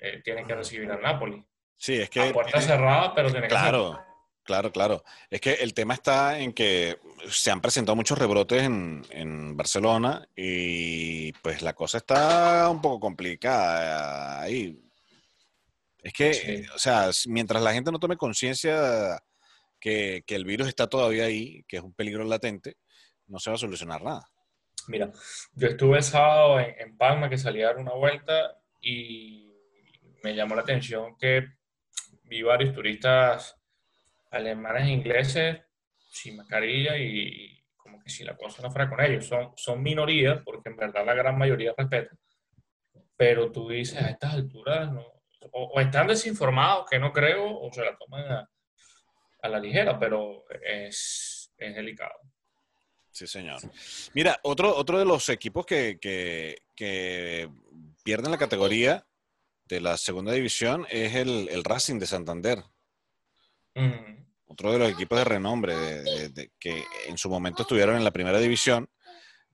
eh, 0.00 0.20
tiene 0.22 0.44
que 0.44 0.54
recibir 0.54 0.90
al 0.92 1.00
Napoli. 1.00 1.42
Sí, 1.74 1.94
es 2.02 2.10
que... 2.10 2.20
A 2.20 2.32
puerta 2.32 2.60
cerrada, 2.60 3.14
pero 3.14 3.30
tiene 3.30 3.48
claro, 3.48 3.98
Claro, 4.44 4.70
claro. 4.70 5.04
Es 5.30 5.40
que 5.40 5.54
el 5.54 5.72
tema 5.72 5.94
está 5.94 6.38
en 6.38 6.52
que 6.52 6.98
se 7.30 7.50
han 7.50 7.62
presentado 7.62 7.96
muchos 7.96 8.18
rebrotes 8.18 8.62
en, 8.62 9.02
en 9.10 9.56
Barcelona 9.56 10.28
y 10.36 11.32
pues 11.32 11.62
la 11.62 11.72
cosa 11.72 11.98
está 11.98 12.68
un 12.68 12.82
poco 12.82 13.00
complicada 13.00 14.42
ahí. 14.42 14.78
Es 16.02 16.12
que, 16.12 16.66
o 16.74 16.78
sea, 16.78 17.08
mientras 17.28 17.62
la 17.62 17.72
gente 17.72 17.90
no 17.90 17.98
tome 17.98 18.18
conciencia 18.18 19.18
que, 19.84 20.24
el 20.28 20.46
virus 20.46 20.68
está 20.68 20.86
todavía 20.86 21.24
ahí, 21.24 21.62
que 21.68 21.76
es 21.76 21.82
un 21.82 21.92
peligro 21.92 22.24
latente, 22.24 22.78
no 23.26 23.38
se 23.38 23.50
va 23.50 23.56
a 23.56 23.58
solucionar 23.58 24.02
nada. 24.02 24.26
Mira, 24.88 25.10
yo 25.52 25.68
estuve 25.68 25.98
el 25.98 26.02
sábado 26.02 26.58
en, 26.58 26.96
Palma 26.96 27.28
que 27.28 27.36
salí 27.36 27.62
a 27.62 27.66
dar 27.66 27.76
una 27.76 27.92
vuelta 27.92 28.56
y 28.80 29.52
me 30.22 30.34
llamó 30.34 30.54
la 30.54 30.62
atención 30.62 31.16
que 31.18 31.48
vi 32.24 32.42
varios 32.42 32.74
turistas 32.74 33.56
alemanes 34.30 34.84
e 34.84 34.92
ingleses 34.92 35.60
sin 36.10 36.36
mascarilla 36.36 36.96
y 36.96 37.62
como 37.76 38.02
que 38.02 38.08
si 38.08 38.24
la 38.24 38.36
cosa 38.36 38.62
no 38.62 38.70
fuera 38.70 38.88
con 38.88 39.02
ellos. 39.02 39.26
Son, 39.26 39.52
son 39.56 39.82
minorías 39.82 40.40
porque 40.44 40.70
en 40.70 40.76
verdad 40.76 41.04
la 41.04 41.14
gran 41.14 41.36
mayoría 41.36 41.74
respeta. 41.76 42.16
Pero 43.16 43.52
tú 43.52 43.68
dices 43.68 44.02
a 44.02 44.08
estas 44.08 44.32
alturas, 44.32 44.90
o, 45.52 45.64
o, 45.74 45.80
están 45.80 46.06
desinformados, 46.06 46.86
que 46.90 46.98
no 46.98 47.12
creo, 47.12 47.60
o 47.60 47.70
se 47.72 47.84
la 47.84 47.96
toman 47.96 48.32
a, 48.32 48.48
a 49.44 49.48
la 49.48 49.60
ligera, 49.60 49.98
pero 49.98 50.46
es, 50.62 51.52
es 51.58 51.74
delicado. 51.74 52.14
Sí, 53.10 53.26
señor. 53.26 53.60
Mira, 54.14 54.40
otro, 54.42 54.74
otro 54.74 54.98
de 54.98 55.04
los 55.04 55.28
equipos 55.28 55.66
que, 55.66 56.58
pierden 58.02 58.30
la 58.30 58.38
categoría 58.38 59.06
de 59.66 59.80
la 59.80 59.96
segunda 59.98 60.32
división 60.32 60.86
es 60.90 61.14
el, 61.14 61.62
Racing 61.62 61.98
de 61.98 62.06
Santander. 62.06 62.64
Otro 64.46 64.72
de 64.72 64.78
los 64.78 64.90
equipos 64.90 65.18
de 65.18 65.24
renombre 65.24 65.74
que 66.58 66.82
en 67.06 67.18
su 67.18 67.28
momento 67.28 67.62
estuvieron 67.62 67.96
en 67.96 68.04
la 68.04 68.12
primera 68.12 68.38
división, 68.38 68.88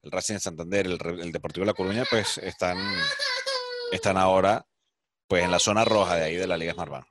el 0.03 0.13
Racing 0.13 0.35
de 0.35 0.41
Santander, 0.41 0.87
el, 0.87 1.33
Deportivo 1.33 1.65
de 1.65 1.73
La 1.73 1.77
Coruña, 1.77 2.05
pues 2.09 2.39
están, 2.39 2.79
están 3.91 4.17
ahora 4.17 4.65
pues 5.27 5.43
en 5.45 5.51
la 5.51 5.59
zona 5.59 5.85
roja 5.85 6.15
de 6.15 6.25
ahí 6.25 6.37
de 6.37 6.47
la 6.47 6.57
Liga 6.57 6.75
Smartbank. 6.75 7.07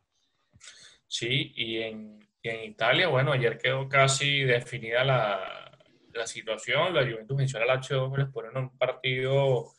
Sí, 1.08 1.52
y 1.56 1.78
en, 1.78 2.29
Italia, 2.64 3.08
bueno, 3.08 3.32
ayer 3.34 3.58
quedó 3.58 3.88
casi 3.88 4.44
definida 4.44 5.04
la, 5.04 5.66
situación. 6.26 6.94
La 6.94 7.04
Juventus 7.04 7.38
venció 7.38 7.60
al 7.60 7.70
H2 7.70 8.18
les 8.18 8.28
ponen 8.28 8.58
un 8.58 8.78
partido 8.78 9.72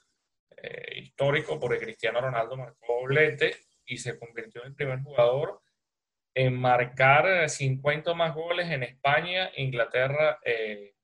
eh, 0.57 1.01
histórico 1.01 1.61
porque 1.61 1.79
Cristiano 1.79 2.19
Ronaldo 2.19 2.57
marcó 2.57 3.01
doblete 3.01 3.57
y 3.85 3.99
se 3.99 4.19
convirtió 4.19 4.63
en 4.63 4.69
el 4.69 4.75
primer 4.75 5.03
jugador 5.03 5.61
en 6.35 6.59
marcar 6.59 7.49
50 7.49 8.15
más 8.15 8.35
goles 8.35 8.71
en 8.71 8.85
España, 8.85 9.51
Inglaterra 9.57 10.39
eh, 10.45 10.95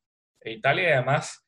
e 0.41 0.53
Italia. 0.53 0.89
Y 0.89 0.93
además, 0.93 1.47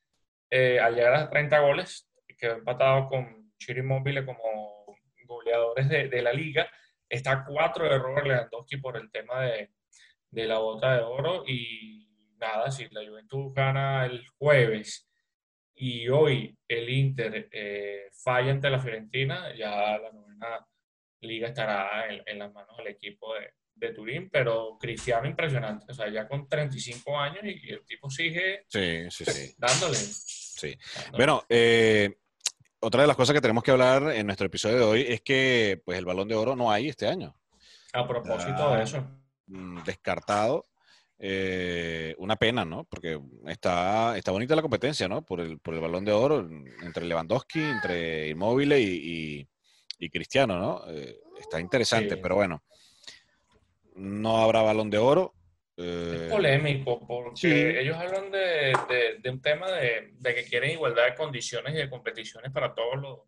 eh, 0.50 0.80
al 0.80 0.94
llegar 0.94 1.14
a 1.14 1.30
30 1.30 1.58
goles, 1.60 2.10
quedó 2.36 2.54
empatado 2.54 3.08
con 3.08 3.52
Chiri 3.58 3.82
Mobile 3.82 4.24
como 4.24 4.84
goleadores 5.24 5.88
de, 5.88 6.22
la 6.22 6.32
liga. 6.32 6.68
Está 7.08 7.44
cuatro 7.44 7.84
de 7.84 7.98
Robert 7.98 8.26
Lewandowski 8.26 8.78
por 8.78 8.96
el 8.96 9.10
tema 9.10 9.42
de, 9.42 9.70
la 10.32 10.58
bota 10.58 10.96
de 10.96 11.02
oro. 11.02 11.44
Y 11.46 12.08
nada, 12.38 12.70
si 12.70 12.88
la 12.90 13.06
Juventus 13.06 13.52
gana 13.54 14.06
el 14.06 14.26
jueves 14.38 15.08
y 15.74 16.08
hoy 16.08 16.56
el 16.66 16.88
Inter 16.90 17.48
eh, 17.52 18.08
falla 18.12 18.50
ante 18.50 18.70
la 18.70 18.80
Fiorentina, 18.80 19.54
ya 19.56 19.98
la 19.98 20.12
novena 20.12 20.66
liga 21.20 21.48
estará 21.48 22.06
en, 22.26 22.38
las 22.38 22.52
manos 22.52 22.76
del 22.76 22.88
equipo 22.88 23.34
de, 23.34 23.52
de, 23.74 23.94
Turín, 23.94 24.28
pero 24.30 24.76
Cristiano 24.78 25.26
impresionante, 25.26 25.86
o 25.88 25.94
sea, 25.94 26.08
ya 26.10 26.28
con 26.28 26.48
35 26.48 27.18
años 27.18 27.44
y, 27.44 27.70
el 27.70 27.84
tipo 27.84 28.10
sigue 28.10 28.64
sí, 28.68 29.10
sí, 29.10 29.24
sí. 29.24 29.54
dándole. 29.58 29.96
Sí. 29.96 30.76
Bueno, 31.12 31.44
eh, 31.48 32.18
otra 32.80 33.02
de 33.02 33.08
las 33.08 33.16
cosas 33.16 33.34
que 33.34 33.40
tenemos 33.40 33.62
que 33.62 33.70
hablar 33.70 34.12
en 34.12 34.26
nuestro 34.26 34.46
episodio 34.46 34.76
de 34.76 34.84
hoy 34.84 35.06
es 35.08 35.20
que 35.20 35.80
pues 35.84 35.98
el 35.98 36.04
balón 36.04 36.28
de 36.28 36.34
oro 36.34 36.56
no 36.56 36.70
hay 36.70 36.88
este 36.88 37.06
año. 37.08 37.36
A 37.92 38.06
propósito 38.06 38.74
de 38.74 38.82
eso. 38.82 39.08
Mm, 39.48 39.82
descartado. 39.84 40.66
Eh, 41.20 42.14
una 42.18 42.36
pena, 42.36 42.64
¿no? 42.64 42.84
Porque 42.84 43.20
está, 43.46 44.16
está 44.16 44.30
bonita 44.30 44.54
la 44.54 44.62
competencia, 44.62 45.08
¿no? 45.08 45.22
Por 45.22 45.40
el, 45.40 45.58
por 45.58 45.74
el 45.74 45.80
balón 45.80 46.04
de 46.04 46.12
oro 46.12 46.48
entre 46.82 47.04
Lewandowski, 47.06 47.60
entre 47.60 48.28
Inmóvil 48.28 48.72
y, 48.74 49.48
y, 49.98 50.10
Cristiano, 50.10 50.58
¿no? 50.58 50.84
Eh, 50.88 51.18
está 51.40 51.60
interesante, 51.60 52.16
pero 52.18 52.36
bueno. 52.36 52.62
No 53.96 54.38
habrá 54.38 54.62
balón 54.62 54.90
de 54.90 54.98
oro. 54.98 55.34
Es 55.76 55.84
eh, 55.86 56.28
polémico 56.30 57.04
porque 57.06 57.80
ellos 57.80 57.96
hablan 57.96 58.30
de, 58.30 59.20
un 59.28 59.40
tema 59.40 59.70
de, 59.72 60.12
que 60.22 60.44
quieren 60.44 60.70
igualdad 60.70 61.06
de 61.06 61.14
condiciones 61.16 61.74
y 61.74 61.78
de 61.78 61.90
competiciones 61.90 62.52
para 62.52 62.74
todos 62.74 63.00
los, 63.00 63.18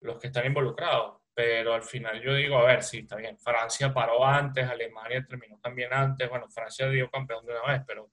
los 0.00 0.18
que 0.18 0.26
están 0.26 0.44
involucrados. 0.44 1.18
Pero 1.36 1.74
al 1.74 1.82
final 1.82 2.22
yo 2.22 2.34
digo, 2.34 2.56
a 2.56 2.64
ver, 2.64 2.82
sí, 2.82 3.00
está 3.00 3.16
bien. 3.16 3.38
Francia 3.38 3.92
paró 3.92 4.24
antes, 4.24 4.66
Alemania 4.66 5.22
terminó 5.28 5.58
también 5.62 5.92
antes. 5.92 6.30
Bueno, 6.30 6.48
Francia 6.48 6.88
dio 6.88 7.10
campeón 7.10 7.44
de 7.44 7.52
una 7.52 7.72
vez, 7.74 7.82
pero 7.86 8.10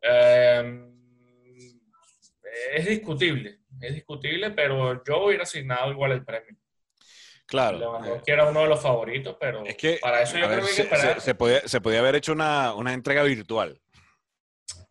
em, 0.00 0.90
es 2.72 2.86
discutible. 2.86 3.58
Es 3.78 3.92
discutible, 3.92 4.52
pero 4.52 5.04
yo 5.04 5.26
hubiera 5.26 5.42
asignado 5.42 5.90
igual 5.90 6.12
el 6.12 6.24
premio. 6.24 6.56
Claro. 7.44 7.78
Lewandowski 7.78 8.30
era 8.30 8.48
uno 8.48 8.62
de 8.62 8.68
los 8.68 8.80
favoritos, 8.80 9.36
pero 9.38 9.62
es 9.66 9.76
que, 9.76 9.98
para 10.00 10.22
eso 10.22 10.38
yo 10.38 10.46
creo 10.46 10.60
que 10.64 10.74
que 10.74 10.80
esperar. 10.80 11.20
Se, 11.20 11.34
podía, 11.34 11.68
se 11.68 11.82
podía 11.82 11.98
haber 11.98 12.14
hecho 12.14 12.32
una, 12.32 12.72
una, 12.72 12.94
entrega 12.94 13.22
virtual. 13.22 13.78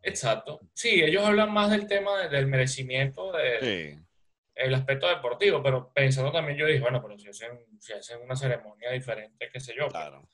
Exacto. 0.03 0.59
Sí, 0.75 1.01
ellos 1.01 1.25
hablan 1.25 1.51
más 1.51 1.71
del 1.71 1.87
tema 1.87 2.27
del 2.27 2.45
merecimiento, 2.45 3.31
del 3.31 4.05
el 4.55 4.73
aspecto 4.73 5.07
deportivo, 5.07 5.61
pero 5.63 5.91
pensando 5.93 6.31
también 6.31 6.57
yo 6.57 6.65
dije, 6.65 6.79
bueno, 6.79 7.01
pero 7.01 7.17
si 7.17 7.27
hacen, 7.29 7.59
si 7.79 7.93
hacen 7.93 8.21
una 8.21 8.35
ceremonia 8.35 8.91
diferente, 8.91 9.49
qué 9.51 9.59
sé 9.59 9.73
yo. 9.77 9.87
Claro. 9.87 10.27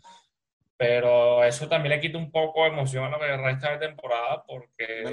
Pero 0.78 1.44
eso 1.44 1.68
también 1.68 1.96
le 1.96 2.02
quita 2.02 2.18
un 2.18 2.32
poco 2.32 2.64
de 2.64 2.70
emoción 2.70 3.04
a 3.04 3.10
lo 3.10 3.20
que 3.20 3.36
resta 3.36 3.72
de 3.72 3.88
temporada 3.88 4.44
porque 4.48 5.04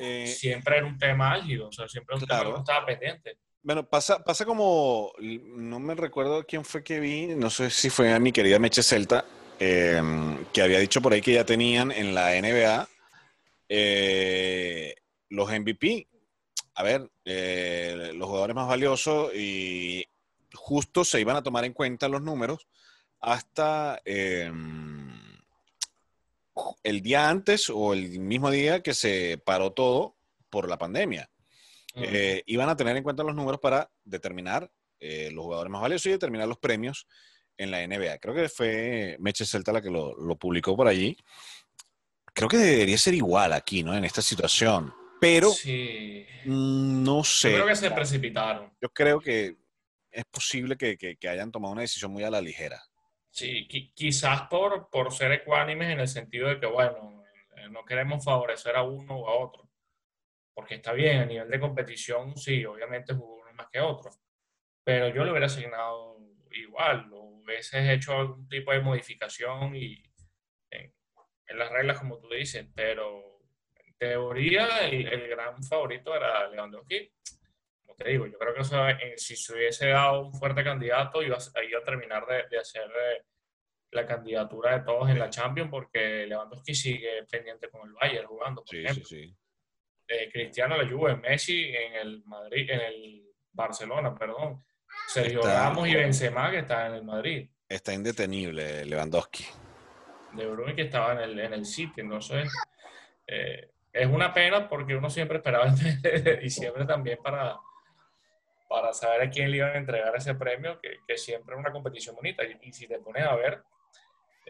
eh, 0.00 0.26
siempre 0.26 0.76
era 0.76 0.86
un 0.86 0.98
tema 0.98 1.32
álgido, 1.32 1.68
o 1.68 1.72
sea, 1.72 1.88
siempre 1.88 2.14
era 2.14 2.22
un 2.22 2.28
tema 2.28 2.44
que 2.44 2.50
no 2.50 2.58
estaba 2.58 2.86
pendiente. 2.86 3.38
Bueno, 3.62 3.88
pasa, 3.88 4.22
pasa 4.22 4.44
como, 4.44 5.12
no 5.18 5.80
me 5.80 5.94
recuerdo 5.94 6.44
quién 6.44 6.64
fue 6.64 6.84
que 6.84 7.00
vi, 7.00 7.28
no 7.28 7.50
sé 7.50 7.70
si 7.70 7.90
fue 7.90 8.12
a 8.12 8.20
mi 8.20 8.30
querida 8.30 8.58
Meche 8.58 8.82
Celta, 8.82 9.24
em, 9.58 10.44
que 10.52 10.62
había 10.62 10.78
dicho 10.78 11.00
por 11.00 11.12
ahí 11.12 11.20
que 11.20 11.32
ya 11.32 11.44
tenían 11.44 11.90
en 11.90 12.14
la 12.14 12.30
NBA 12.40 12.86
eh, 13.68 14.94
los 15.30 15.50
MVP. 15.50 16.06
A 16.76 16.82
ver, 16.82 17.10
eh, 17.24 18.12
los 18.14 18.28
jugadores 18.28 18.54
más 18.54 18.68
valiosos 18.68 19.34
y 19.34 20.04
justo 20.52 21.04
se 21.04 21.20
iban 21.20 21.36
a 21.36 21.42
tomar 21.42 21.64
en 21.64 21.72
cuenta 21.72 22.06
los 22.06 22.20
números 22.20 22.68
hasta 23.18 24.00
em, 24.04 25.18
el 26.82 27.00
día 27.00 27.30
antes 27.30 27.70
o 27.70 27.94
el 27.94 28.18
mismo 28.20 28.50
día 28.50 28.82
que 28.82 28.92
se 28.92 29.40
paró 29.42 29.72
todo 29.72 30.16
por 30.50 30.68
la 30.68 30.78
pandemia. 30.78 31.30
Eh, 31.94 32.42
iban 32.44 32.68
a 32.68 32.76
tener 32.76 32.94
en 32.94 33.02
cuenta 33.02 33.22
los 33.22 33.34
números 33.34 33.58
para 33.58 33.90
determinar 34.04 34.70
eh, 35.00 35.30
los 35.32 35.44
jugadores 35.44 35.70
más 35.70 35.80
valiosos 35.80 36.06
y 36.06 36.10
determinar 36.10 36.46
los 36.46 36.58
premios 36.58 37.06
en 37.56 37.70
la 37.70 37.86
NBA. 37.86 38.18
Creo 38.18 38.34
que 38.34 38.50
fue 38.50 39.16
Meche 39.18 39.46
Celta 39.46 39.72
la 39.72 39.80
que 39.80 39.90
lo, 39.90 40.14
publicó 40.36 40.76
por 40.76 40.88
allí. 40.88 41.16
Creo 42.34 42.50
que 42.50 42.58
debería 42.58 42.98
ser 42.98 43.14
igual 43.14 43.54
aquí, 43.54 43.82
¿no? 43.82 43.94
En 43.94 44.04
esta 44.04 44.20
situación. 44.20 44.92
Pero 45.20 45.50
mm, 45.50 47.02
no 47.02 47.24
sé. 47.24 47.50
Yo 47.50 47.56
creo 47.56 47.68
que 47.68 47.76
se 47.76 47.90
precipitaron. 47.90 48.72
Yo 48.80 48.88
creo 48.90 49.20
que 49.20 49.56
es 50.10 50.24
posible 50.26 50.76
que, 50.76 51.16
hayan 51.28 51.50
tomado 51.50 51.72
una 51.72 51.82
decisión 51.82 52.12
muy 52.12 52.24
a 52.24 52.30
la 52.30 52.40
ligera. 52.40 52.80
Sí, 53.30 53.68
quizás 53.94 54.42
por, 54.42 54.88
por 54.90 55.12
ser 55.12 55.32
ecuánimes 55.32 55.90
en 55.90 56.00
el 56.00 56.08
sentido 56.08 56.48
de 56.48 56.58
que, 56.58 56.66
bueno, 56.66 57.22
eh, 57.56 57.68
no 57.68 57.84
queremos 57.84 58.24
favorecer 58.24 58.76
a 58.76 58.82
uno 58.82 59.14
o 59.16 59.28
a 59.28 59.34
otro 59.44 59.66
porque 60.56 60.76
está 60.76 60.94
bien, 60.94 61.18
a 61.18 61.26
nivel 61.26 61.50
de 61.50 61.60
competición, 61.60 62.34
sí, 62.34 62.64
obviamente 62.64 63.12
jugó 63.12 63.42
uno 63.42 63.52
más 63.52 63.68
que 63.70 63.78
otro, 63.78 64.10
pero 64.82 65.08
yo 65.08 65.22
lo 65.22 65.32
hubiera 65.32 65.46
asignado 65.46 66.18
igual, 66.50 67.12
o 67.12 67.42
hubiese 67.42 67.92
hecho 67.92 68.14
algún 68.14 68.48
tipo 68.48 68.72
de 68.72 68.80
modificación 68.80 69.76
y 69.76 70.02
en, 70.70 70.94
las 71.58 71.70
reglas, 71.70 71.98
como 71.98 72.18
tú 72.18 72.30
dices, 72.30 72.66
pero 72.74 73.20
en 73.20 73.35
teoría 73.98 74.86
el, 74.86 75.28
gran 75.28 75.62
favorito 75.62 76.14
era 76.14 76.48
Lewandowski. 76.48 77.10
Como 77.84 77.96
te 77.96 78.08
digo, 78.10 78.26
yo 78.26 78.38
creo 78.38 78.54
que 78.54 79.06
eh, 79.06 79.14
si 79.16 79.36
se 79.36 79.54
hubiese 79.54 79.88
dado 79.88 80.26
un 80.26 80.34
fuerte 80.34 80.62
candidato, 80.62 81.22
iba, 81.22 81.38
iba 81.68 81.78
a 81.78 81.84
terminar 81.84 82.26
de, 82.26 82.58
hacer 82.58 82.84
eh, 82.84 83.24
la 83.92 84.06
candidatura 84.06 84.78
de 84.78 84.84
todos 84.84 85.08
en 85.08 85.18
la 85.18 85.30
Champions, 85.30 85.70
porque 85.70 86.26
Lewandowski 86.26 86.74
sigue 86.74 87.24
pendiente 87.30 87.68
con 87.68 87.88
el 87.88 87.94
Bayern 87.94 88.26
jugando, 88.26 88.64
por 88.64 88.76
ejemplo. 88.76 89.04
Sí, 89.04 89.26
sí. 89.26 89.36
Cristiano 90.32 90.76
la 90.76 90.88
Juve, 90.88 91.16
Messi 91.16 91.74
en 91.74 91.94
el 91.94 92.22
Madrid, 92.26 92.70
en 92.70 92.80
el 92.80 93.26
Barcelona, 93.52 94.14
perdón. 94.14 94.64
Sergio 95.08 95.42
Ramos 95.42 95.88
y 95.88 95.94
Benzema 95.94 96.50
que 96.50 96.58
está 96.58 96.86
en 96.86 96.94
el 96.94 97.04
Madrid. 97.04 97.48
Está 97.68 97.92
indetenible 97.92 98.84
Lewandowski. 98.84 99.44
De 100.32 100.46
Bruyne 100.46 100.76
que 100.76 100.82
estaba 100.82 101.12
en 101.14 101.30
el, 101.30 101.38
en 101.38 101.52
el 101.54 101.64
City, 101.64 102.00
entonces 102.02 102.52
eh, 103.26 103.72
es 103.96 104.06
una 104.06 104.32
pena 104.32 104.68
porque 104.68 104.94
uno 104.94 105.08
siempre 105.08 105.38
esperaba 105.38 105.66
el 105.66 106.24
de 106.24 106.36
diciembre 106.36 106.84
también 106.84 107.18
para, 107.22 107.58
para 108.68 108.92
saber 108.92 109.22
a 109.22 109.30
quién 109.30 109.50
le 109.50 109.58
iban 109.58 109.72
a 109.72 109.78
entregar 109.78 110.14
ese 110.14 110.34
premio, 110.34 110.78
que, 110.80 111.16
siempre 111.16 111.54
es 111.54 111.60
una 111.60 111.72
competición 111.72 112.14
bonita. 112.14 112.42
Y, 112.44 112.72
si 112.72 112.86
te 112.86 112.98
pones 112.98 113.24
a 113.24 113.34
ver, 113.34 113.62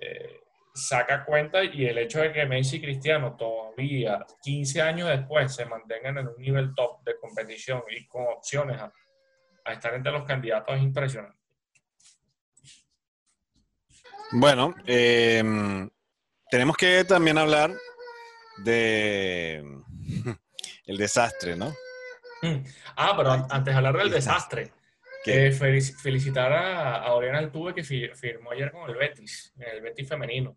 eh, 0.00 0.40
saca 0.74 1.24
cuenta 1.24 1.62
y 1.64 1.86
el 1.86 1.96
hecho 1.98 2.20
de 2.20 2.32
que 2.32 2.44
Messi 2.44 2.76
y 2.76 2.82
Cristiano 2.82 3.36
todavía 3.36 4.26
15 4.42 4.82
años 4.82 5.08
después 5.08 5.54
se 5.54 5.64
mantengan 5.64 6.18
en 6.18 6.28
un 6.28 6.36
nivel 6.38 6.74
top 6.74 7.02
de 7.04 7.16
competición 7.18 7.82
y 7.88 8.06
con 8.06 8.26
opciones 8.26 8.80
a, 8.80 8.92
estar 9.72 9.94
entre 9.94 10.12
los 10.12 10.24
candidatos 10.24 10.76
es 10.76 10.82
impresionante. 10.82 11.38
Bueno, 14.32 14.74
em, 14.86 15.88
tenemos 16.50 16.76
que 16.76 17.04
también 17.04 17.38
hablar 17.38 17.70
de 18.58 19.64
el 20.86 20.96
desastre, 20.96 21.56
¿no? 21.56 21.74
Mm. 22.42 22.64
Ah, 22.96 23.14
pero 23.16 23.32
antes 23.32 23.64
de 23.64 23.72
hablar 23.74 23.96
del 23.96 24.10
desastre, 24.10 24.72
eh, 25.26 25.50
felicitar 25.52 26.52
a, 26.52 26.96
a 27.02 27.14
Oriana 27.14 27.38
Altuve 27.38 27.74
que 27.74 27.82
firmó 27.82 28.52
ayer 28.52 28.70
con 28.70 28.88
el 28.88 28.96
Betis, 28.96 29.52
el 29.58 29.80
Betis 29.80 30.08
femenino. 30.08 30.56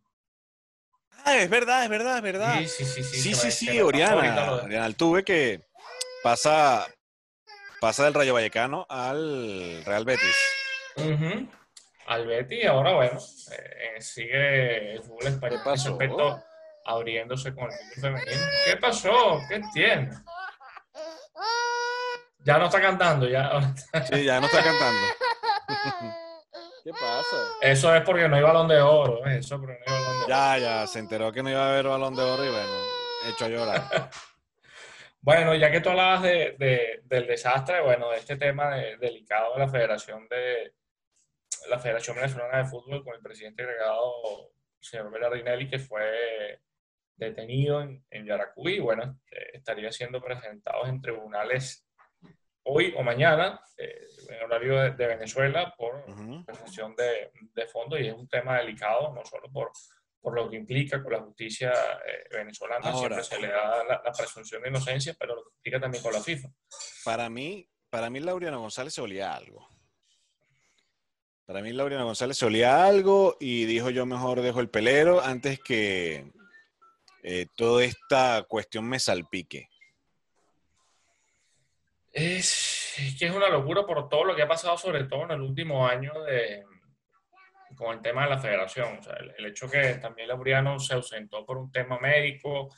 es 1.26 1.50
verdad, 1.50 1.84
es 1.84 1.90
verdad, 1.90 2.18
es 2.18 2.24
verdad. 2.24 2.60
Sí, 2.60 2.68
sí, 2.68 2.86
sí. 2.86 3.04
Sí, 3.04 3.34
sí, 3.34 3.52
sí, 3.52 3.82
Oriana. 3.82 4.16
de- 4.56 4.64
Oriana 4.64 4.86
Altuve 4.86 5.24
que 5.24 5.62
pasa, 6.22 6.86
pasa 7.82 8.06
del 8.06 8.14
Rayo 8.14 8.34
Vallecano 8.34 8.86
al 8.90 9.84
Real 9.86 10.06
Betis. 10.06 10.36
Al 12.06 12.26
Betis, 12.28 12.66
ahora 12.66 12.94
bueno, 12.94 13.20
eh, 13.52 14.02
sigue 14.02 14.94
el 14.94 15.04
fútbol 15.04 15.28
español 15.28 15.62
¿Qué 15.64 15.70
en 15.70 15.76
ese 15.76 15.90
pasó? 15.90 15.92
aspecto 15.92 16.44
abriéndose 16.86 17.54
con 17.54 17.66
el 17.66 17.72
fútbol 17.72 18.18
femenino. 18.20 18.42
¿Qué 18.66 18.78
pasó? 18.78 19.40
¿Qué 19.50 19.62
tiene? 19.74 20.10
Ya 22.46 22.58
no 22.58 22.66
está 22.66 22.82
cantando, 22.82 23.28
ya. 23.28 23.74
Sí, 24.10 24.24
ya 24.24 24.40
no 24.40 24.46
está 24.48 24.64
cantando. 24.64 25.08
¿Qué 26.84 26.92
pasa? 26.92 27.38
Eso 27.62 27.94
es 27.94 28.02
porque 28.04 28.28
no 28.30 28.38
hay 28.38 28.42
balón 28.42 28.68
de 28.68 28.80
oro, 28.82 29.26
¿eh? 29.28 29.40
eso 29.40 29.60
porque 29.60 29.78
no 29.86 29.94
hay 29.94 30.02
balón 30.02 30.12
de 30.14 30.18
oro. 30.20 30.28
Ya, 30.30 30.58
ya, 30.58 30.88
se 30.88 31.00
enteró 31.00 31.32
que 31.32 31.44
no 31.44 31.50
iba 31.52 31.66
a 31.66 31.70
haber 31.74 31.88
balón 31.88 32.16
de 32.16 32.24
oro 32.24 32.44
y 32.44 32.50
bueno, 32.50 32.72
hecho 33.28 33.46
a 33.46 33.50
llorar. 33.50 34.10
Bueno, 35.22 35.54
ya 35.54 35.70
que 35.70 35.82
tú 35.82 35.90
hablabas 35.90 36.22
de, 36.24 36.56
de- 36.58 37.02
del 37.04 37.28
desastre, 37.28 37.82
bueno, 37.82 38.10
de 38.10 38.20
este 38.20 38.38
tema 38.38 38.74
de- 38.74 38.96
delicado 38.96 39.54
de 39.54 39.60
la 39.60 39.68
Federación 39.68 40.30
de 40.30 40.74
la 41.68 41.78
Federación 41.78 42.16
Venezolana 42.16 42.60
de 42.60 42.64
Fútbol 42.70 43.04
con 43.04 43.14
el 43.16 43.20
presidente 43.22 43.64
agregado, 43.64 44.54
señor 44.80 45.12
Bellardinelli, 45.12 45.70
que 45.70 45.78
fue 45.78 46.62
detenido 47.20 47.82
en, 47.82 48.04
en 48.10 48.26
Yaracuy, 48.26 48.76
y 48.76 48.80
bueno, 48.80 49.20
eh, 49.32 49.52
estaría 49.54 49.92
siendo 49.92 50.22
presentado 50.22 50.86
en 50.88 51.02
tribunales 51.02 51.86
hoy 52.64 52.94
o 52.98 53.04
mañana, 53.04 53.60
eh, 53.78 54.08
en 54.30 54.44
horario 54.44 54.80
de, 54.80 54.92
de 54.92 55.08
Venezuela, 55.08 55.74
por 55.78 56.04
Ujú. 56.08 56.46
presentación 56.46 56.96
de, 56.96 57.32
de 57.54 57.68
fondos, 57.68 58.00
y 58.00 58.08
es 58.08 58.14
un 58.14 58.28
tema 58.28 58.58
delicado, 58.58 59.14
no 59.14 59.24
solo 59.26 59.52
por, 59.52 59.72
por 60.22 60.34
lo 60.34 60.50
que 60.50 60.58
implica 60.58 61.02
con 61.02 61.14
la 61.14 61.20
justicia 61.22 61.72
eh, 62.06 62.28
venezolana, 62.32 62.90
Ahora. 62.92 63.22
siempre 63.22 63.24
se 63.24 63.40
le 63.42 63.48
da 63.48 63.84
la, 63.84 64.02
la 64.04 64.12
presunción 64.12 64.62
de 64.62 64.70
inocencia, 64.70 65.16
pero 65.20 65.36
lo 65.36 65.44
que 65.44 65.50
implica 65.58 65.80
también 65.80 66.04
con 66.04 66.14
la 66.14 66.22
FIFA. 66.22 66.50
Para 67.06 67.30
mí, 67.30 67.68
para 67.90 68.10
mí 68.10 68.20
Laureano 68.20 68.60
González 68.62 68.94
se 68.94 69.02
olía 69.02 69.34
algo. 69.34 69.68
Para 71.46 71.62
mí 71.62 71.72
Laureano 71.74 72.06
González 72.06 72.38
se 72.38 72.46
olía 72.46 72.86
algo 72.86 73.36
y 73.40 73.66
dijo 73.66 73.90
yo 73.90 74.06
mejor 74.06 74.42
dejo 74.42 74.60
el 74.60 74.70
pelero 74.70 75.20
antes 75.22 75.60
que 75.60 76.32
eh, 77.24 77.48
toda 77.56 77.84
esta 77.84 78.44
cuestión 78.48 78.88
me 78.88 79.00
salpique. 79.00 79.68
Es, 82.12 82.96
es 82.98 83.18
que 83.20 83.28
es 83.28 83.32
una 83.32 83.50
locura 83.50 83.86
por 83.86 84.10
todo 84.10 84.24
lo 84.24 84.36
que 84.36 84.42
ha 84.42 84.48
pasado, 84.48 84.78
sobre 84.78 85.04
todo 85.04 85.24
en 85.26 85.32
el 85.32 85.42
último 85.42 85.88
año 85.88 86.12
de, 86.24 86.66
con 87.76 87.96
el 87.96 88.02
tema 88.02 88.24
de 88.24 88.30
la 88.32 88.40
federación. 88.40 88.98
O 88.98 89.04
sea, 89.04 89.16
el, 89.16 89.34
el 89.38 89.46
hecho 89.46 89.70
que 89.70 89.96
también 89.96 90.28
Laureano 90.28 90.80
se 90.80 90.96
ausentó 90.96 91.46
por 91.46 91.58
un 91.58 91.72
tema 91.72 92.00
médico, 92.00 92.74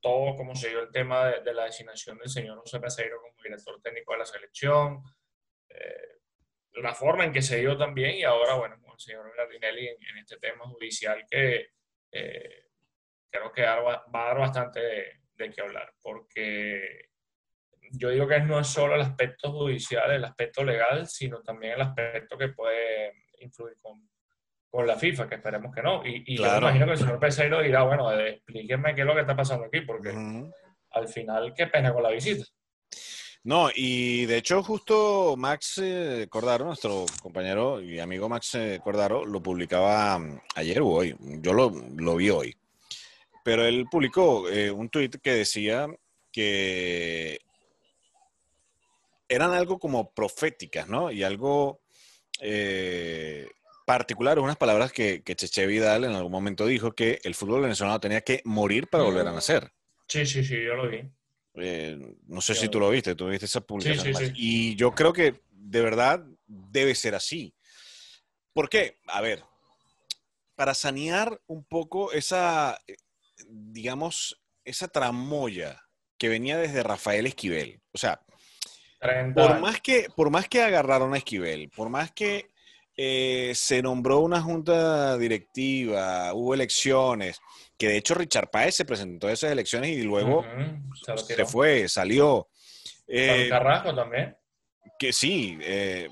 todo 0.00 0.36
como 0.36 0.54
se 0.54 0.70
dio 0.70 0.80
el 0.80 0.90
tema 0.90 1.26
de, 1.26 1.42
de 1.42 1.52
la 1.52 1.64
designación 1.64 2.16
del 2.18 2.28
señor 2.28 2.58
José 2.58 2.80
Peseiro 2.80 3.20
como 3.20 3.42
director 3.42 3.80
técnico 3.82 4.12
de 4.12 4.18
la 4.18 4.26
selección, 4.26 5.02
eh, 5.68 6.18
la 6.74 6.94
forma 6.94 7.24
en 7.24 7.32
que 7.32 7.42
se 7.42 7.58
dio 7.58 7.76
también 7.76 8.14
y 8.14 8.22
ahora, 8.22 8.54
bueno, 8.54 8.80
con 8.80 8.92
el 8.92 9.00
señor 9.00 9.34
Gardinelli 9.36 9.88
en, 9.88 9.96
en 10.02 10.18
este 10.18 10.38
tema 10.38 10.64
judicial 10.66 11.24
que 11.28 11.72
eh, 12.12 12.69
creo 13.30 13.52
que 13.52 13.62
va 13.62 14.04
a 14.12 14.26
dar 14.26 14.38
bastante 14.38 14.80
de, 14.80 15.04
de 15.36 15.50
qué 15.50 15.62
hablar, 15.62 15.92
porque 16.02 17.10
yo 17.92 18.10
digo 18.10 18.28
que 18.28 18.40
no 18.40 18.60
es 18.60 18.66
solo 18.68 18.94
el 18.94 19.02
aspecto 19.02 19.52
judicial, 19.52 20.10
el 20.12 20.24
aspecto 20.24 20.64
legal, 20.64 21.06
sino 21.06 21.42
también 21.42 21.74
el 21.74 21.82
aspecto 21.82 22.38
que 22.38 22.48
puede 22.48 23.12
influir 23.40 23.76
con, 23.80 24.08
con 24.70 24.86
la 24.86 24.96
FIFA, 24.96 25.28
que 25.28 25.34
esperemos 25.36 25.74
que 25.74 25.82
no. 25.82 26.06
Y, 26.06 26.22
y 26.26 26.36
yo 26.36 26.50
me 26.50 26.58
imagino 26.58 26.86
que 26.86 26.92
el 26.92 26.98
señor 26.98 27.18
Peseiro 27.18 27.60
dirá, 27.60 27.82
bueno, 27.82 28.12
explíquenme 28.12 28.94
qué 28.94 29.00
es 29.00 29.06
lo 29.06 29.14
que 29.14 29.20
está 29.22 29.36
pasando 29.36 29.66
aquí, 29.66 29.80
porque 29.80 30.10
al 30.90 31.08
final, 31.08 31.52
qué 31.54 31.66
pena 31.66 31.92
con 31.92 32.02
la 32.02 32.10
visita. 32.10 32.44
No, 33.42 33.70
y 33.74 34.26
de 34.26 34.36
hecho 34.36 34.62
justo 34.62 35.34
Max 35.34 35.80
eh, 35.82 36.26
Cordaro, 36.28 36.66
nuestro 36.66 37.06
compañero 37.22 37.80
y 37.80 37.98
amigo 37.98 38.28
Max 38.28 38.54
eh, 38.56 38.80
Cordaro, 38.84 39.24
lo 39.24 39.42
publicaba 39.42 40.18
mm, 40.18 40.40
ayer 40.56 40.82
o 40.82 40.88
hoy. 40.88 41.16
Yo 41.18 41.54
lo, 41.54 41.72
lo 41.96 42.16
vi 42.16 42.28
hoy. 42.28 42.54
Pero 43.44 43.64
él 43.64 43.86
publicó 43.90 44.48
eh, 44.48 44.70
un 44.70 44.88
tuit 44.90 45.16
que 45.22 45.32
decía 45.34 45.86
que 46.32 47.40
eran 49.28 49.52
algo 49.52 49.78
como 49.78 50.12
proféticas, 50.12 50.88
¿no? 50.88 51.10
Y 51.10 51.22
algo 51.22 51.80
eh, 52.40 53.48
particular, 53.86 54.38
unas 54.38 54.56
palabras 54.56 54.92
que, 54.92 55.22
que 55.22 55.36
Cheche 55.36 55.66
Vidal 55.66 56.04
en 56.04 56.12
algún 56.12 56.32
momento 56.32 56.66
dijo 56.66 56.92
que 56.92 57.20
el 57.24 57.34
fútbol 57.34 57.62
venezolano 57.62 58.00
tenía 58.00 58.20
que 58.22 58.42
morir 58.44 58.88
para 58.88 59.04
volver 59.04 59.26
a 59.26 59.32
nacer. 59.32 59.72
Sí, 60.08 60.26
sí, 60.26 60.44
sí, 60.44 60.54
yo 60.62 60.74
lo 60.74 60.88
vi. 60.88 61.02
Eh, 61.54 61.98
no 62.26 62.40
sé 62.40 62.54
Yo- 62.54 62.60
si 62.60 62.68
tú 62.68 62.80
lo 62.80 62.90
viste, 62.90 63.14
tú 63.14 63.28
viste 63.28 63.46
esa 63.46 63.60
publicación. 63.60 64.04
sí, 64.06 64.12
Max. 64.12 64.26
sí. 64.26 64.32
Y 64.36 64.76
yo 64.76 64.92
creo 64.92 65.12
que 65.12 65.40
de 65.50 65.80
verdad 65.82 66.24
debe 66.46 66.94
ser 66.94 67.14
así. 67.14 67.54
¿Por 68.52 68.68
qué? 68.68 68.98
A 69.06 69.20
ver, 69.20 69.44
para 70.56 70.74
sanear 70.74 71.40
un 71.46 71.64
poco 71.64 72.12
esa, 72.12 72.78
digamos, 73.48 74.40
esa 74.64 74.88
tramoya 74.88 75.82
que 76.18 76.28
venía 76.28 76.58
desde 76.58 76.82
Rafael 76.82 77.26
Esquivel. 77.26 77.80
O 77.92 77.98
sea, 77.98 78.20
30 79.00 79.40
por 79.40 79.60
más 79.60 79.80
que, 79.80 80.08
por 80.14 80.30
más 80.30 80.48
que 80.48 80.62
agarraron 80.62 81.14
a 81.14 81.16
Esquivel, 81.16 81.70
por 81.70 81.88
más 81.88 82.12
que 82.12 82.50
eh, 82.96 83.52
se 83.54 83.80
nombró 83.80 84.20
una 84.20 84.42
junta 84.42 85.16
directiva, 85.16 86.34
hubo 86.34 86.52
elecciones, 86.52 87.40
que 87.78 87.88
de 87.88 87.96
hecho 87.96 88.14
Richard 88.14 88.50
Páez 88.50 88.74
se 88.74 88.84
presentó 88.84 89.28
a 89.28 89.32
esas 89.32 89.52
elecciones 89.52 89.90
y 89.90 90.02
luego 90.02 90.44
se 91.26 91.46
fue, 91.46 91.88
salió. 91.88 92.48
Eh, 93.08 93.46
Carrasco 93.48 93.94
también. 93.94 94.36
que 94.98 95.14
sí, 95.14 95.56
eh, 95.62 96.08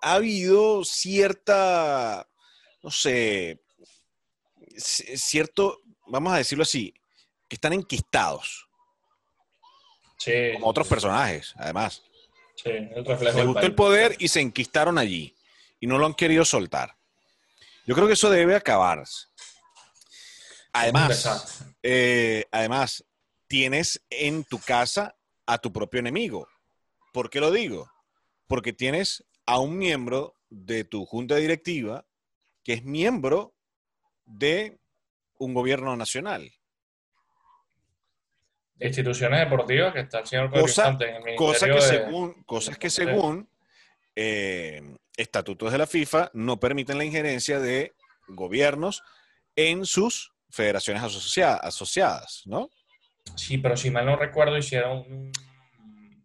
ha 0.00 0.14
habido 0.14 0.84
cierta, 0.84 2.28
no 2.82 2.90
sé, 2.92 3.61
cierto, 4.78 5.80
vamos 6.06 6.32
a 6.32 6.38
decirlo 6.38 6.62
así, 6.62 6.94
que 7.48 7.56
están 7.56 7.72
enquistados, 7.72 8.68
Sí, 10.18 10.52
como 10.54 10.68
otros 10.68 10.86
personajes, 10.86 11.52
además. 11.56 12.02
sí, 12.54 12.70
el 12.70 13.04
reflejo 13.04 13.36
Les 13.38 13.46
gustó 13.46 13.66
el 13.66 13.74
poder 13.74 14.14
y 14.20 14.28
se 14.28 14.40
enquistaron 14.40 14.96
allí 14.96 15.34
y 15.80 15.86
no 15.88 15.98
lo 15.98 16.06
han 16.06 16.14
querido 16.14 16.44
soltar. 16.44 16.96
Yo 17.86 17.96
creo 17.96 18.06
que 18.06 18.12
eso 18.12 18.30
debe 18.30 18.54
acabarse. 18.54 19.26
Un 19.26 20.70
Además, 20.74 21.64
eh, 21.82 22.46
además, 22.52 23.04
tienes 23.48 24.00
en 24.10 24.44
tu 24.44 24.60
casa 24.60 25.16
a 25.44 25.58
tu 25.58 25.72
propio 25.72 25.98
enemigo. 25.98 26.48
¿Por 27.12 27.28
qué 27.28 27.40
lo 27.40 27.50
digo? 27.50 27.90
Porque 28.46 28.72
tienes 28.72 29.24
a 29.44 29.58
un 29.58 29.76
miembro 29.76 30.36
de 30.48 30.84
tu 30.84 31.04
junta 31.04 31.34
directiva 31.36 32.06
que 32.62 32.74
es 32.74 32.84
miembro 32.84 33.54
de 34.24 34.78
un 35.38 35.54
gobierno 35.54 35.96
nacional. 35.96 36.50
De 38.74 38.86
instituciones 38.88 39.40
deportivas 39.40 39.92
que 39.92 40.00
está 40.00 40.20
el 40.20 40.26
señor 40.26 40.50
Cosa- 40.50 40.96
en 41.00 41.28
el 41.28 41.36
Cosa 41.36 41.66
que 41.66 41.72
de- 41.72 41.80
según, 41.80 42.42
cosas 42.44 42.78
que 42.78 42.90
según 42.90 43.48
eh, 44.16 44.82
estatutos 45.16 45.72
de 45.72 45.78
la 45.78 45.86
FIFA 45.86 46.30
no 46.34 46.58
permiten 46.60 46.98
la 46.98 47.04
injerencia 47.04 47.58
de 47.60 47.92
gobiernos 48.28 49.02
en 49.56 49.86
sus 49.86 50.32
federaciones 50.50 51.02
asocia- 51.02 51.54
asociadas, 51.56 52.42
¿no? 52.44 52.68
Sí, 53.36 53.56
pero 53.58 53.76
si 53.76 53.90
mal 53.90 54.04
no 54.04 54.16
recuerdo, 54.16 54.56
hicieron 54.58 55.30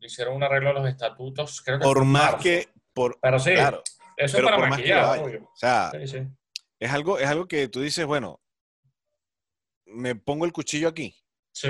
hicieron 0.02 0.36
un 0.36 0.44
arreglo 0.44 0.70
a 0.70 0.74
los 0.74 0.88
estatutos, 0.88 1.62
creo 1.62 1.80
que 1.80 1.84
Por 1.84 2.06
más 2.06 2.24
marzo. 2.32 2.38
que, 2.44 2.70
por, 2.94 3.20
Pero 3.22 3.40
sí, 3.40 3.54
claro, 3.54 3.84
eso 4.16 4.38
es 4.38 4.44
para 4.44 4.56
por 4.58 4.70
más 4.70 4.80
que 4.82 4.88
lo 4.88 4.96
maquillar, 4.96 5.14
haya. 5.14 5.24
obvio. 5.24 5.44
O 5.44 5.56
sea, 5.58 5.92
Sí, 5.92 6.08
sí. 6.08 6.18
Es 6.80 6.92
algo, 6.92 7.18
es 7.20 7.28
algo 7.28 7.48
que 7.48 7.68
tú 7.68 7.82
dices, 7.82 8.06
bueno, 8.06 8.42
me 9.86 10.16
pongo 10.16 10.46
el 10.46 10.52
cuchillo 10.54 10.88
aquí 10.90 11.16
Sí. 11.54 11.70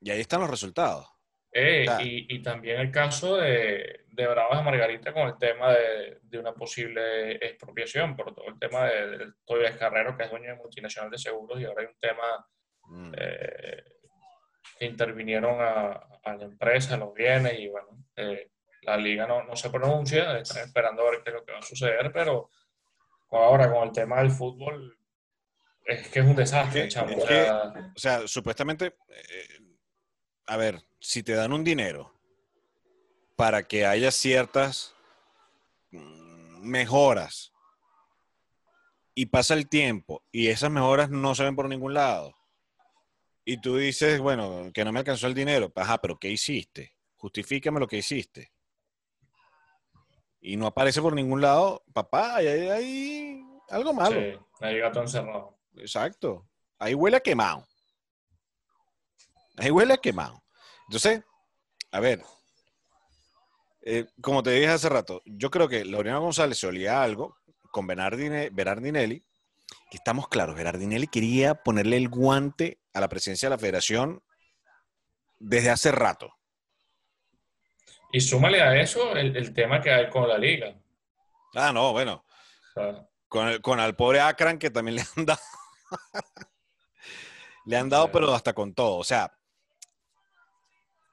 y 0.00 0.10
ahí 0.10 0.20
están 0.20 0.40
los 0.40 0.50
resultados. 0.50 1.06
Eh, 1.52 1.84
sea- 1.86 2.00
y, 2.02 2.26
y 2.28 2.42
también 2.42 2.80
el 2.80 2.90
caso 2.92 3.36
de, 3.36 4.04
de 4.06 4.26
Bravas 4.28 4.58
de 4.58 4.64
Margarita 4.64 5.12
con 5.12 5.26
el 5.28 5.36
tema 5.36 5.72
de, 5.72 6.18
de 6.22 6.38
una 6.38 6.54
posible 6.54 7.32
expropiación 7.44 8.16
por 8.16 8.34
todo 8.34 8.46
el 8.46 8.58
tema 8.58 8.84
de, 8.86 9.18
de 9.18 9.76
Carrero, 9.78 10.16
que 10.16 10.24
es 10.24 10.30
dueño 10.30 10.50
de 10.50 10.56
multinacional 10.56 11.10
de 11.10 11.18
seguros, 11.18 11.60
y 11.60 11.64
ahora 11.64 11.82
hay 11.82 11.88
un 11.88 11.98
tema 12.00 12.46
Mm. 12.92 13.12
eh, 13.16 13.84
que 14.78 14.84
intervinieron 14.86 15.60
a, 15.60 15.92
a 16.24 16.34
la 16.34 16.44
empresa, 16.44 16.96
los 16.96 17.14
bienes, 17.14 17.56
y 17.60 17.68
bueno, 17.68 17.86
eh, 18.16 18.50
la 18.82 18.96
liga 18.96 19.28
no, 19.28 19.44
no 19.44 19.54
se 19.54 19.70
pronuncia, 19.70 20.36
están 20.38 20.64
esperando 20.66 21.06
a 21.06 21.10
ver 21.10 21.20
qué 21.22 21.30
es 21.30 21.34
lo 21.36 21.44
que 21.44 21.52
va 21.52 21.58
a 21.58 21.62
suceder, 21.62 22.10
pero 22.12 22.48
ahora 23.30 23.72
con 23.72 23.84
el 23.88 23.92
tema 23.92 24.18
del 24.18 24.30
fútbol, 24.30 24.96
es 25.84 26.08
que 26.08 26.20
es 26.20 26.26
un 26.26 26.36
desastre, 26.36 26.80
Es 26.80 26.86
que- 26.86 26.90
chamo. 26.90 27.10
es 27.10 27.24
o 27.24 27.26
sea, 27.26 27.62
O 27.96 27.98
sea, 27.98 28.28
supuestamente, 28.28 28.94
eh, 29.08 29.58
a 30.46 30.56
ver, 30.56 30.82
si 30.98 31.22
te 31.22 31.34
dan 31.34 31.52
un 31.52 31.64
dinero 31.64 32.14
para 33.36 33.62
que 33.66 33.86
haya 33.86 34.10
ciertas 34.10 34.94
mm, 35.90 36.60
mejoras 36.62 37.52
y 39.14 39.26
pasa 39.26 39.54
el 39.54 39.68
tiempo 39.68 40.22
y 40.30 40.48
esas 40.48 40.70
mejoras 40.70 41.10
no 41.10 41.34
se 41.34 41.44
ven 41.44 41.56
por 41.56 41.68
ningún 41.68 41.94
lado, 41.94 42.36
y 43.44 43.60
tú 43.60 43.76
dices, 43.76 44.20
bueno, 44.20 44.70
que 44.72 44.84
no 44.84 44.92
me 44.92 45.00
alcanzó 45.00 45.26
el 45.26 45.34
dinero, 45.34 45.72
ajá, 45.74 45.98
pero 45.98 46.18
¿qué 46.18 46.28
hiciste? 46.28 46.94
Justifícame 47.16 47.80
lo 47.80 47.88
que 47.88 47.96
hiciste. 47.98 48.52
Y 50.40 50.56
no 50.56 50.66
aparece 50.66 51.02
por 51.02 51.14
ningún 51.14 51.40
lado, 51.40 51.84
papá, 51.92 52.36
hay, 52.36 52.46
hay 52.46 53.44
algo 53.68 53.92
malo. 53.92 54.20
Sí, 54.20 54.38
hay 54.60 54.78
gato 54.78 55.00
encerrado. 55.00 55.58
Exacto. 55.76 56.48
Ahí 56.78 56.94
huele 56.94 57.18
a 57.18 57.20
quemado. 57.20 57.66
Ahí 59.56 59.70
huele 59.70 59.94
a 59.94 59.98
quemado. 59.98 60.42
Entonces, 60.88 61.22
a 61.92 62.00
ver, 62.00 62.22
eh, 63.82 64.06
como 64.20 64.42
te 64.42 64.50
dije 64.50 64.68
hace 64.68 64.88
rato, 64.88 65.22
yo 65.24 65.50
creo 65.50 65.68
que 65.68 65.84
Laureano 65.84 66.20
González 66.20 66.58
se 66.58 66.66
olía 66.66 67.02
algo 67.02 67.36
con 67.70 67.86
Berardinelli, 67.86 69.20
que 69.90 69.96
estamos 69.96 70.28
claros, 70.28 70.56
Berardinelli 70.56 71.06
quería 71.06 71.54
ponerle 71.54 71.96
el 71.96 72.08
guante 72.08 72.80
a 72.92 73.00
la 73.00 73.08
presidencia 73.08 73.48
de 73.48 73.56
la 73.56 73.58
federación 73.58 74.22
desde 75.38 75.70
hace 75.70 75.92
rato. 75.92 76.32
Y 78.12 78.20
súmale 78.20 78.60
a 78.60 78.80
eso 78.80 79.14
el, 79.16 79.54
tema 79.54 79.80
que 79.80 79.90
hay 79.90 80.08
con 80.08 80.28
la 80.28 80.38
liga. 80.38 80.74
Ah, 81.54 81.72
no, 81.72 81.92
bueno. 81.92 82.24
con, 83.28 83.48
el, 83.48 83.60
con 83.60 83.80
al 83.80 83.94
pobre 83.94 84.20
Akran 84.20 84.58
que 84.58 84.70
también 84.70 84.96
le 84.96 85.02
han 85.02 85.26
dado. 85.26 85.40
le 87.66 87.76
han 87.76 87.88
dado, 87.88 88.10
pero 88.10 88.34
hasta 88.34 88.52
con 88.52 88.74
todo. 88.74 88.96
O 88.96 89.04
sea, 89.04 89.32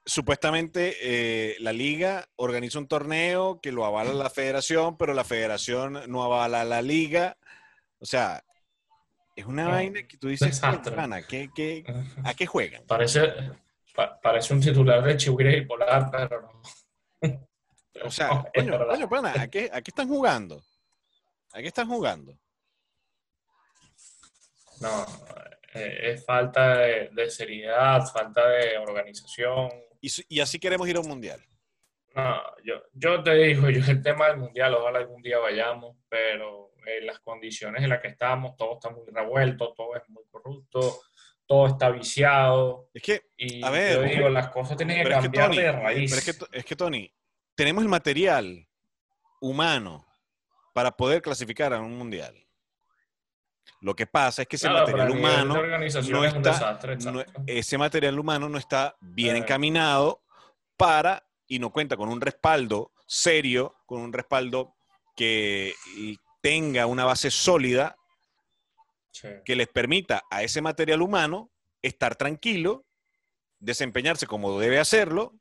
supuestamente 0.04 0.96
eh, 1.02 1.56
la 1.60 1.72
liga 1.72 2.26
organiza 2.36 2.78
un 2.78 2.88
torneo 2.88 3.60
que 3.60 3.72
lo 3.72 3.84
avala 3.84 4.12
la 4.14 4.30
federación, 4.30 4.96
pero 4.96 5.14
la 5.14 5.24
federación 5.24 6.00
no 6.08 6.24
avala 6.24 6.64
la 6.64 6.82
liga. 6.82 7.36
O 8.00 8.06
sea, 8.06 8.42
es 9.36 9.44
una 9.44 9.68
vaina 9.68 10.06
que 10.08 10.16
tú 10.16 10.28
dices, 10.28 10.60
¿qué, 11.28 11.50
qué, 11.54 11.84
a 12.24 12.34
qué 12.34 12.46
juegan? 12.46 12.84
Parece, 12.86 13.32
parece 14.22 14.54
un 14.54 14.60
titular 14.60 15.02
de 15.02 15.16
Chihuahua 15.16 15.52
y 15.52 15.66
Polar, 15.66 16.10
pero 16.10 16.42
no. 16.42 16.62
O 18.04 18.10
sea, 18.10 18.44
coño, 18.54 18.86
coño, 18.86 19.08
pana, 19.08 19.34
¿a 19.42 19.48
qué, 19.48 19.70
¿a 19.72 19.82
qué 19.82 19.90
están 19.90 20.08
jugando? 20.08 20.62
¿A 21.52 21.60
qué 21.60 21.66
están 21.66 21.88
jugando? 21.88 22.38
No, 24.80 25.04
eh, 25.74 26.12
es 26.12 26.24
falta 26.24 26.78
de, 26.78 27.30
seriedad, 27.30 28.06
falta 28.06 28.48
de 28.48 28.78
organización. 28.78 29.70
Y, 30.00 30.40
así 30.40 30.58
queremos 30.58 30.88
ir 30.88 30.96
a 30.96 31.00
un 31.00 31.08
mundial. 31.08 31.40
No, 32.14 32.40
yo, 32.64 32.82
yo 32.92 33.22
te 33.22 33.34
digo, 33.34 33.68
yo 33.70 33.80
el 33.90 34.02
tema 34.02 34.28
del 34.28 34.38
mundial, 34.38 34.74
ojalá 34.74 34.98
algún 34.98 35.22
día 35.22 35.38
vayamos, 35.38 35.96
pero 36.08 36.72
en 36.86 37.06
las 37.06 37.20
condiciones 37.20 37.82
en 37.82 37.90
las 37.90 38.00
que 38.00 38.08
estamos, 38.08 38.56
todo 38.56 38.74
está 38.74 38.90
muy 38.90 39.06
revuelto, 39.06 39.74
todo 39.74 39.96
es 39.96 40.08
muy 40.08 40.24
corrupto, 40.30 41.00
todo 41.48 41.66
está 41.66 41.90
viciado. 41.90 42.90
Es 42.92 43.02
que, 43.02 43.22
y 43.36 43.64
a 43.64 43.70
ver, 43.70 43.96
yo 43.96 44.02
digo, 44.02 44.28
las 44.28 44.50
cosas 44.50 44.76
tienen 44.76 45.02
que 45.02 45.10
cambiar 45.10 45.50
de 45.50 45.72
raíz. 45.72 46.10
Pero 46.10 46.20
es 46.20 46.38
que, 46.38 46.58
es 46.58 46.64
que, 46.64 46.76
Tony, 46.76 47.12
tenemos 47.54 47.82
el 47.82 47.88
material 47.88 48.68
humano 49.40 50.06
para 50.74 50.94
poder 50.96 51.22
clasificar 51.22 51.72
a 51.72 51.80
un 51.80 51.96
mundial. 51.96 52.34
Lo 53.80 53.96
que 53.96 54.06
pasa 54.06 54.42
es 54.42 54.48
que 54.48 54.56
ese 54.56 54.68
material 54.68 55.10
humano 55.10 55.54
no 56.10 56.24
está, 56.24 56.78
ese 57.46 57.78
material 57.78 58.18
humano 58.18 58.48
no 58.48 58.58
está 58.58 58.96
bien 59.00 59.36
eh. 59.36 59.38
encaminado 59.38 60.22
para 60.76 61.24
y 61.46 61.58
no 61.58 61.70
cuenta 61.70 61.96
con 61.96 62.08
un 62.08 62.20
respaldo 62.20 62.92
serio, 63.06 63.74
con 63.86 64.00
un 64.00 64.12
respaldo 64.12 64.74
que 65.16 65.74
tenga 66.42 66.86
una 66.86 67.04
base 67.04 67.30
sólida 67.30 67.96
que 69.44 69.56
les 69.56 69.68
permita 69.68 70.24
a 70.30 70.42
ese 70.42 70.60
material 70.60 71.02
humano 71.02 71.50
estar 71.82 72.16
tranquilo, 72.16 72.86
desempeñarse 73.58 74.26
como 74.26 74.58
debe 74.58 74.78
hacerlo 74.78 75.34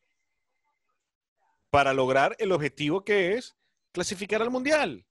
para 1.70 1.94
lograr 1.94 2.36
el 2.40 2.52
objetivo 2.52 3.04
que 3.04 3.34
es 3.34 3.58
clasificar 3.92 4.42
al 4.42 4.50
mundial. 4.50 5.06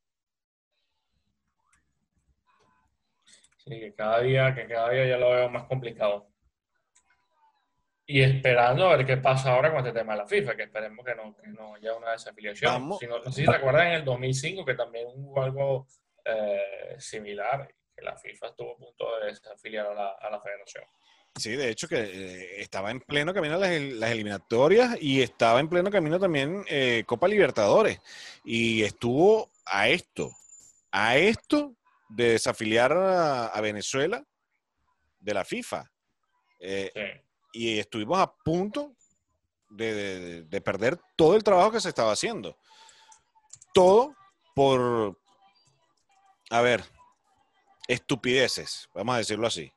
Sí, 3.58 3.80
que 3.80 3.94
cada 3.94 4.20
día, 4.20 4.54
que 4.54 4.66
cada 4.66 4.90
día 4.90 5.06
ya 5.06 5.16
lo 5.16 5.30
veo 5.30 5.50
más 5.50 5.64
complicado. 5.64 6.28
Y 8.08 8.22
esperando 8.22 8.86
a 8.86 8.96
ver 8.96 9.04
qué 9.04 9.16
pasa 9.16 9.52
ahora 9.52 9.70
con 9.70 9.84
este 9.84 9.98
tema 9.98 10.12
de 10.12 10.18
la 10.18 10.26
FIFA, 10.26 10.54
que 10.54 10.62
esperemos 10.62 11.04
que 11.04 11.14
no, 11.16 11.36
que 11.36 11.48
no 11.48 11.74
haya 11.74 11.94
una 11.94 12.12
desafiliación. 12.12 12.88
no, 12.88 12.98
sé 12.98 13.32
si 13.32 13.44
te 13.44 13.56
acuerdas 13.56 13.86
en 13.86 13.92
el 13.94 14.04
2005 14.04 14.64
que 14.64 14.74
también 14.74 15.08
hubo 15.12 15.42
algo 15.42 15.88
eh, 16.24 16.94
similar, 16.98 17.68
que 17.96 18.02
la 18.02 18.16
FIFA 18.16 18.48
estuvo 18.48 18.74
a 18.74 18.76
punto 18.76 19.18
de 19.18 19.26
desafiliar 19.26 19.86
a 19.86 19.94
la, 19.94 20.10
a 20.10 20.30
la 20.30 20.40
federación. 20.40 20.84
Sí, 21.36 21.50
de 21.50 21.68
hecho 21.68 21.86
que 21.86 21.96
eh, 21.96 22.60
estaba 22.62 22.90
en 22.90 23.00
pleno 23.00 23.34
camino 23.34 23.58
las, 23.58 23.70
las, 23.70 24.10
eliminatorias 24.10 24.96
y 25.00 25.20
estaba 25.20 25.60
en 25.60 25.68
pleno 25.68 25.90
camino 25.90 26.18
también 26.18 26.64
eh, 26.68 27.04
Copa 27.06 27.28
Libertadores. 27.28 28.00
Y 28.44 28.82
estuvo 28.82 29.50
a 29.66 29.88
esto, 29.88 30.30
a 30.90 31.16
esto 31.16 31.74
de 32.08 32.32
desafiliar 32.32 32.92
a, 32.92 33.60
Venezuela 33.60 34.24
de 35.20 35.34
la 35.34 35.44
FIFA. 35.44 35.90
Eh, 36.60 37.22
y 37.52 37.78
estuvimos 37.78 38.18
a 38.18 38.32
punto 38.32 38.94
de, 39.70 40.62
perder 40.64 40.98
todo 41.16 41.36
el 41.36 41.44
trabajo 41.44 41.72
que 41.72 41.80
se 41.80 41.88
estaba 41.88 42.12
haciendo. 42.12 42.56
Todo 43.74 44.14
por, 44.54 45.18
a 46.50 46.60
ver, 46.62 46.82
estupideces, 47.88 48.88
vamos 48.94 49.14
a 49.14 49.18
decirlo 49.18 49.46
así. 49.46 49.72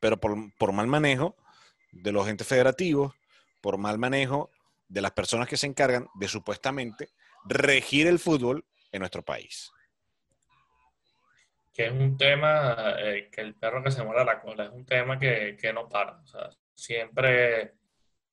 Pero 0.00 0.18
por, 0.18 0.36
por 0.58 0.72
mal 0.72 0.86
manejo 0.86 1.36
de 1.92 2.12
los 2.12 2.28
entes 2.28 2.46
federativos, 2.46 3.14
por 3.60 3.78
mal 3.78 3.98
manejo 3.98 4.50
de 4.88 5.00
las 5.00 5.12
personas 5.12 5.48
que 5.48 5.56
se 5.56 5.66
encargan 5.66 6.08
de 6.14 6.28
supuestamente 6.28 7.08
regir 7.44 8.06
el 8.06 8.18
fútbol 8.18 8.64
en 8.92 9.00
nuestro 9.00 9.22
país 9.22 9.72
que 11.76 11.84
es 11.84 11.92
un 11.92 12.16
tema 12.16 12.96
eh, 12.98 13.28
que 13.30 13.42
el 13.42 13.54
perro 13.54 13.82
que 13.82 13.90
se 13.90 14.02
muera 14.02 14.24
la 14.24 14.40
cola, 14.40 14.64
es 14.64 14.70
un 14.70 14.86
tema 14.86 15.18
que, 15.18 15.58
que 15.60 15.74
no 15.74 15.86
para. 15.86 16.12
O 16.22 16.26
sea, 16.26 16.48
siempre, 16.74 17.74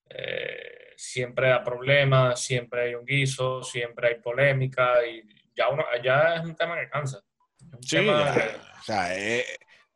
eh, 0.10 0.94
siempre 0.96 1.50
da 1.50 1.62
problemas, 1.62 2.42
siempre 2.42 2.84
hay 2.84 2.96
un 2.96 3.06
guiso, 3.06 3.62
siempre 3.62 4.08
hay 4.08 4.16
polémica 4.22 5.06
y 5.06 5.24
ya, 5.54 5.68
uno, 5.68 5.84
ya 6.02 6.36
es 6.36 6.46
un 6.46 6.56
tema 6.56 6.80
que 6.80 6.88
cansa. 6.88 7.22
Sí, 7.82 7.98
o 7.98 8.84
sea, 8.84 9.18
eh, 9.18 9.46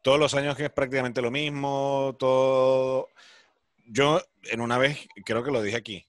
todos 0.01 0.19
los 0.19 0.33
años 0.33 0.55
que 0.55 0.65
es 0.65 0.71
prácticamente 0.71 1.21
lo 1.21 1.31
mismo, 1.31 2.15
todo... 2.17 3.09
Yo 3.89 4.21
en 4.43 4.61
una 4.61 4.77
vez, 4.77 5.07
creo 5.25 5.43
que 5.43 5.51
lo 5.51 5.61
dije 5.61 5.77
aquí, 5.77 6.05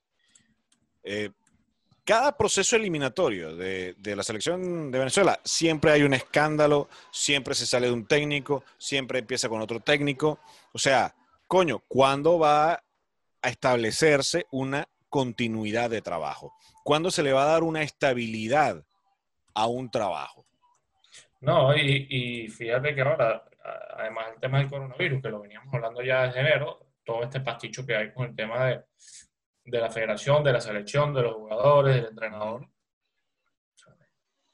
cada 2.08 2.34
proceso 2.38 2.74
eliminatorio 2.74 3.54
de, 3.54 3.94
la 4.02 4.22
selección 4.22 4.90
de 4.90 4.98
Venezuela 4.98 5.38
siempre 5.44 5.90
hay 5.90 6.04
un 6.04 6.14
escándalo, 6.14 6.88
siempre 7.12 7.54
se 7.54 7.66
sale 7.66 7.88
de 7.88 7.92
un 7.92 8.06
técnico, 8.06 8.64
siempre 8.78 9.18
empieza 9.18 9.50
con 9.50 9.60
otro 9.60 9.80
técnico. 9.80 10.38
O 10.72 10.78
sea, 10.78 11.14
coño, 11.46 11.82
¿cuándo 11.86 12.38
va 12.38 12.82
a 13.42 13.48
establecerse 13.50 14.46
una 14.50 14.88
continuidad 15.10 15.90
de 15.90 16.00
trabajo? 16.00 16.54
¿Cuándo 16.82 17.10
se 17.10 17.22
le 17.22 17.34
va 17.34 17.42
a 17.42 17.52
dar 17.52 17.62
una 17.62 17.82
estabilidad 17.82 18.82
a 19.52 19.66
un 19.66 19.90
trabajo? 19.90 20.46
No, 21.40 21.74
y, 21.76 22.48
fíjate 22.48 22.94
que 22.94 23.00
ahora, 23.00 23.44
además 23.96 24.30
del 24.30 24.40
tema 24.40 24.58
del 24.58 24.68
coronavirus, 24.68 25.22
que 25.22 25.28
lo 25.28 25.40
veníamos 25.40 25.72
hablando 25.72 26.02
ya 26.02 26.26
desde 26.26 26.40
enero, 26.40 26.90
todo 27.04 27.22
este 27.22 27.40
pasticho 27.40 27.86
que 27.86 27.96
hay 27.96 28.12
con 28.12 28.26
el 28.26 28.36
tema 28.36 28.66
de 28.66 28.82
de 29.70 29.78
la 29.80 29.90
federación, 29.90 30.42
de 30.42 30.52
la 30.52 30.60
selección, 30.60 31.14
de 31.14 31.22
los 31.22 31.34
jugadores, 31.34 31.96
del 31.96 32.06
entrenador. 32.06 32.68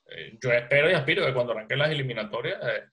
Eh, 0.07 0.39
yo 0.43 0.53
espero 0.53 0.91
y 0.91 0.95
aspiro 0.95 1.25
que 1.25 1.35
cuando 1.35 1.53
arranquen 1.53 1.79
las 1.79 1.91
eliminatorias 1.91 2.61
eh, 2.63 2.85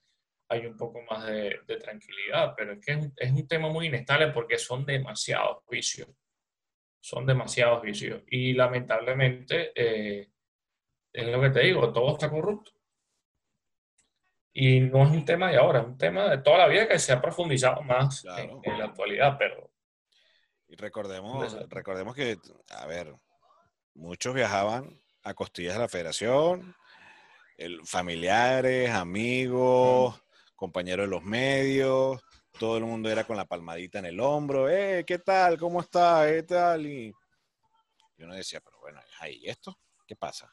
hay 0.48 0.66
un 0.66 0.76
poco 0.76 1.00
más 1.10 1.26
de, 1.26 1.60
tranquilidad, 1.80 2.54
pero 2.56 2.72
es 2.72 2.84
que 2.84 2.92
es 3.16 3.32
un, 3.32 3.48
tema 3.48 3.68
muy 3.68 3.86
inestable 3.86 4.28
porque 4.28 4.58
son 4.58 4.84
demasiados 4.84 5.58
vicios. 5.68 6.08
Son 7.00 7.26
demasiados 7.26 7.82
vicios. 7.82 8.22
Y 8.28 8.52
lamentablemente, 8.52 9.72
eh, 9.74 10.28
es 11.12 11.26
lo 11.26 11.40
que 11.40 11.50
te 11.50 11.60
digo, 11.60 11.92
todo 11.92 12.12
está 12.12 12.30
corrupto. 12.30 12.70
Y 14.52 14.80
no 14.80 15.04
es 15.04 15.10
un 15.10 15.24
tema 15.24 15.50
de 15.50 15.56
ahora, 15.56 15.80
es 15.80 15.86
un 15.86 15.98
tema 15.98 16.28
de 16.28 16.38
toda 16.38 16.58
la 16.58 16.66
vida 16.68 16.88
que 16.88 16.98
se 16.98 17.12
ha 17.12 17.20
profundizado 17.20 17.82
más 17.82 18.24
en 18.36 18.78
la 18.78 18.84
actualidad, 18.86 19.36
pero 19.38 19.72
y 20.72 20.76
recordemos, 20.76 21.54
recordemos 21.68 22.14
que, 22.14 22.38
a 22.70 22.86
ver, 22.86 23.14
muchos 23.92 24.34
viajaban 24.34 24.98
a 25.22 25.34
costillas 25.34 25.74
de 25.74 25.80
la 25.80 25.88
federación, 25.88 26.74
familiares, 27.84 28.88
amigos, 28.88 30.18
compañeros 30.56 31.04
de 31.04 31.10
los 31.10 31.22
medios, 31.22 32.22
todo 32.58 32.78
el 32.78 32.84
mundo 32.84 33.10
era 33.10 33.24
con 33.24 33.36
la 33.36 33.44
palmadita 33.44 33.98
en 33.98 34.06
el 34.06 34.18
hombro, 34.18 34.70
eh, 34.70 35.04
¿qué 35.06 35.18
tal? 35.18 35.58
¿Cómo 35.58 35.82
está? 35.82 36.24
¿Qué 36.26 36.42
tal? 36.42 36.86
Y 36.86 37.12
yo 38.16 38.26
no 38.26 38.34
decía, 38.34 38.62
pero 38.62 38.80
bueno, 38.80 38.98
¿y 39.28 39.50
esto? 39.50 39.78
¿Qué 40.06 40.16
pasa? 40.16 40.50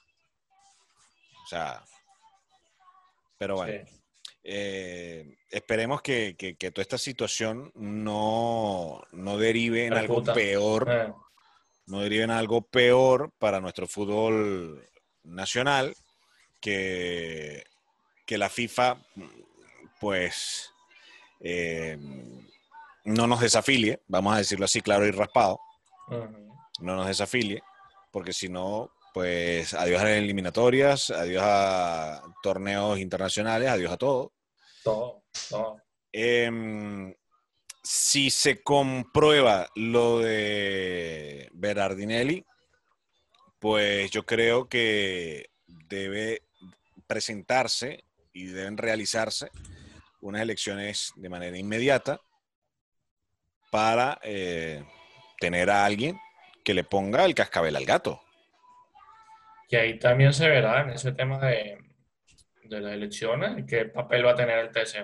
O 1.45 1.47
sea, 1.47 1.81
pero 3.39 3.55
bueno. 3.55 3.71
eh, 4.43 5.37
esperemos 5.49 6.01
que, 6.01 6.35
que- 6.37 6.55
que 6.55 6.71
toda 6.71 6.81
esta 6.83 6.97
situación 6.97 7.71
no, 7.75 9.01
no 9.11 9.37
derive 9.37 9.85
en 9.85 9.93
algo 9.93 10.15
peor, 10.35 10.85
Eh, 10.89 11.13
no 11.87 11.99
derive 12.01 12.23
en 12.23 12.31
algo 12.31 12.61
peor 12.61 13.31
para 13.39 13.59
nuestro 13.59 13.87
fútbol 13.87 14.85
nacional, 15.23 15.95
que, 16.61 17.63
que 18.25 18.37
la 18.37 18.49
FIFA, 18.49 18.97
pues, 19.99 20.71
eh, 21.41 21.97
no 23.05 23.25
nos 23.27 23.39
desafilie, 23.41 23.99
vamos 24.07 24.35
a 24.35 24.37
decirlo 24.37 24.65
así, 24.65 24.81
claro 24.81 25.07
y 25.07 25.11
raspado, 25.11 25.59
no 26.79 26.95
nos 26.95 27.07
desafilie, 27.07 27.61
porque 28.11 28.33
si 28.33 28.49
no, 28.49 28.91
pues 29.13 29.73
adiós 29.73 30.01
a 30.01 30.05
las 30.05 30.13
eliminatorias, 30.13 31.11
adiós 31.11 31.43
a 31.45 32.21
torneos 32.41 32.99
internacionales, 32.99 33.69
adiós 33.69 33.91
a 33.91 33.97
todo. 33.97 34.33
Todo, 34.83 35.23
todo. 35.49 35.81
Em, 36.11 37.13
si 37.83 38.29
se 38.29 38.61
comprueba 38.61 39.69
lo 39.75 40.19
de 40.19 41.49
Berardinelli, 41.53 42.45
pues 43.59 44.09
yo 44.11 44.25
creo 44.25 44.67
que 44.69 45.49
debe 45.67 46.43
presentarse 47.07 48.03
y 48.33 48.45
deben 48.45 48.77
realizarse 48.77 49.49
unas 50.21 50.41
elecciones 50.41 51.11
de 51.15 51.29
manera 51.29 51.57
inmediata 51.57 52.21
para 53.71 54.19
eh, 54.23 54.83
tener 55.39 55.69
a 55.69 55.85
alguien 55.85 56.19
que 56.63 56.73
le 56.73 56.83
ponga 56.83 57.25
el 57.25 57.35
cascabel 57.35 57.75
al 57.75 57.85
gato. 57.85 58.21
Y 59.71 59.75
ahí 59.75 59.99
también 59.99 60.33
se 60.33 60.49
verá 60.49 60.81
en 60.81 60.89
ese 60.89 61.11
tema 61.11 61.37
de, 61.39 61.77
de 62.63 62.81
las 62.81 62.93
elecciones 62.93 63.65
qué 63.67 63.85
papel 63.85 64.25
va 64.25 64.31
a 64.31 64.35
tener 64.35 64.57
el 64.59 64.71
TSJ. 64.71 65.03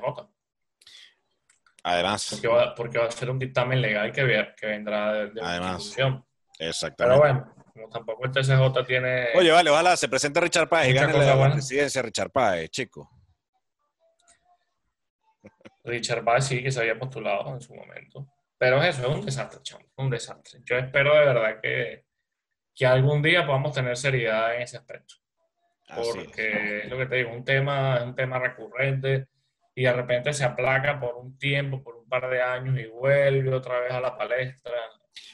Además, 1.83 2.27
Porque 2.31 2.47
va, 2.47 2.73
porque 2.73 2.97
va 2.97 3.05
a 3.05 3.11
ser 3.11 3.29
un 3.29 3.37
dictamen 3.37 3.79
legal 3.79 4.11
que, 4.11 4.53
que 4.57 4.65
vendrá 4.65 5.13
de, 5.13 5.27
de 5.29 5.41
la 5.41 5.49
Además. 5.51 5.73
institución. 5.75 6.25
Pero 6.57 6.69
exactamente. 6.71 7.19
bueno, 7.19 7.55
como 7.73 7.89
tampoco 7.89 8.25
el 8.25 8.31
TSJ 8.31 8.85
tiene... 8.87 9.27
Oye, 9.35 9.51
vale, 9.51 9.69
ojalá 9.69 9.95
se 9.95 10.09
presente 10.09 10.39
Richard 10.41 10.67
Páez 10.67 10.89
y 10.89 10.93
gane 10.93 11.13
la, 11.13 11.35
buena. 11.35 11.53
presidencia 11.53 12.01
Richard 12.01 12.31
Páez, 12.31 12.69
chico. 12.71 13.07
Richard 15.83 16.23
Bass 16.23 16.47
sí 16.47 16.63
que 16.63 16.71
se 16.71 16.79
había 16.79 16.97
postulado 16.97 17.53
en 17.53 17.61
su 17.61 17.75
momento. 17.75 18.27
Pero 18.57 18.81
eso 18.81 19.01
es 19.01 19.07
un 19.07 19.23
desastre, 19.23 19.59
chamo, 19.61 19.85
un 19.97 20.09
desastre. 20.09 20.61
Yo 20.63 20.77
espero 20.77 21.13
de 21.13 21.25
verdad 21.25 21.59
que, 21.61 22.04
que 22.75 22.85
algún 22.85 23.21
día 23.21 23.45
podamos 23.45 23.73
tener 23.73 23.95
seriedad 23.95 24.55
en 24.55 24.63
ese 24.63 24.77
aspecto. 24.77 25.15
Así 25.87 26.01
es. 26.01 26.15
Porque 26.15 26.79
es 26.83 26.89
lo 26.89 26.97
que 26.97 27.05
te 27.05 27.15
digo, 27.15 27.31
un 27.31 27.45
tema, 27.45 27.97
es 27.97 28.03
un 28.03 28.15
tema 28.15 28.39
recurrente 28.39 29.27
y 29.73 29.83
de 29.83 29.93
repente 29.93 30.33
se 30.33 30.43
aplaca 30.43 30.99
por 30.99 31.15
un 31.15 31.37
tiempo, 31.37 31.81
por 31.83 31.95
un 31.95 32.07
par 32.07 32.29
de 32.29 32.41
años 32.41 32.79
y 32.79 32.85
vuelve 32.87 33.53
otra 33.53 33.79
vez 33.79 33.91
a 33.91 34.01
la 34.01 34.17
palestra. 34.17 34.73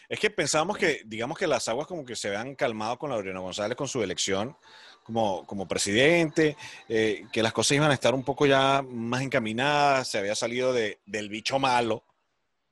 Es 0.07 0.19
que 0.19 0.29
pensábamos 0.29 0.77
que, 0.77 1.01
digamos 1.05 1.37
que 1.37 1.47
las 1.47 1.67
aguas 1.69 1.87
como 1.87 2.05
que 2.05 2.15
se 2.15 2.27
habían 2.27 2.55
calmado 2.55 2.97
con 2.97 3.09
Laureano 3.09 3.41
González 3.41 3.77
con 3.77 3.87
su 3.87 4.03
elección 4.03 4.55
como, 5.03 5.45
como 5.45 5.67
presidente, 5.67 6.57
eh, 6.87 7.25
que 7.31 7.41
las 7.41 7.53
cosas 7.53 7.77
iban 7.77 7.91
a 7.91 7.93
estar 7.95 8.13
un 8.13 8.23
poco 8.23 8.45
ya 8.45 8.83
más 8.87 9.21
encaminadas, 9.21 10.09
se 10.09 10.19
había 10.19 10.35
salido 10.35 10.73
de, 10.73 10.99
del 11.05 11.29
bicho 11.29 11.59
malo, 11.59 12.05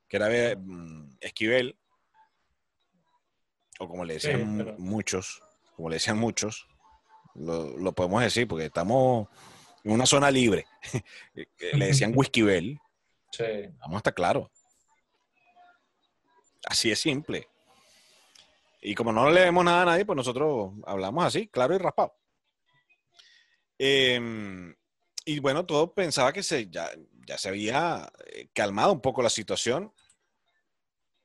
que 0.08 0.16
era 0.16 0.28
mm, 0.56 1.16
Esquivel, 1.20 1.79
o 3.80 3.88
como 3.88 4.04
le 4.04 4.14
decían 4.14 4.38
Sí, 4.38 4.44
mu- 4.44 4.64
pero- 4.64 4.78
muchos, 4.78 5.42
como 5.74 5.88
le 5.88 5.96
decían 5.96 6.16
muchos, 6.18 6.68
lo, 7.34 7.76
lo 7.76 7.92
podemos 7.92 8.22
decir 8.22 8.46
porque 8.46 8.66
estamos 8.66 9.26
en 9.82 9.92
una 9.92 10.06
zona 10.06 10.30
libre. 10.30 10.66
le 11.72 11.86
decían 11.86 12.12
Whiskyvel, 12.14 12.78
Sí. 13.32 13.44
Vamos 13.78 13.94
a 13.94 13.98
estar 13.98 14.14
claros. 14.14 14.48
Así 16.66 16.90
es 16.90 16.98
simple. 17.00 17.48
Y 18.82 18.94
como 18.94 19.12
no 19.12 19.30
le 19.30 19.40
vemos 19.42 19.64
nada 19.64 19.82
a 19.82 19.84
nadie, 19.84 20.04
pues 20.04 20.16
nosotros 20.16 20.72
hablamos 20.86 21.24
así, 21.24 21.46
claro 21.48 21.74
y 21.74 21.78
raspado. 21.78 22.14
Eh, 23.78 24.74
y 25.24 25.38
bueno, 25.38 25.64
todo 25.64 25.94
pensaba 25.94 26.32
que 26.32 26.42
se, 26.42 26.68
ya, 26.68 26.90
ya 27.26 27.38
se 27.38 27.48
había 27.48 28.10
eh, 28.26 28.48
calmado 28.52 28.92
un 28.92 29.00
poco 29.00 29.22
la 29.22 29.30
situación, 29.30 29.92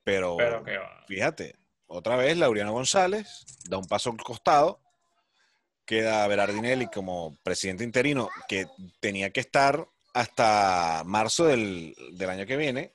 pero, 0.04 0.36
Pero 0.36 0.62
que 0.62 0.78
va. 0.78 1.04
fíjate, 1.08 1.56
otra 1.86 2.16
vez 2.16 2.36
Laureano 2.36 2.72
González 2.72 3.44
da 3.68 3.78
un 3.78 3.86
paso 3.86 4.10
al 4.10 4.16
costado, 4.18 4.80
queda 5.84 6.26
Berardinelli 6.26 6.86
como 6.88 7.36
presidente 7.42 7.84
interino, 7.84 8.28
que 8.48 8.66
tenía 9.00 9.30
que 9.30 9.40
estar 9.40 9.86
hasta 10.14 11.02
marzo 11.04 11.44
del, 11.44 11.94
del 12.12 12.30
año 12.30 12.46
que 12.46 12.56
viene, 12.56 12.92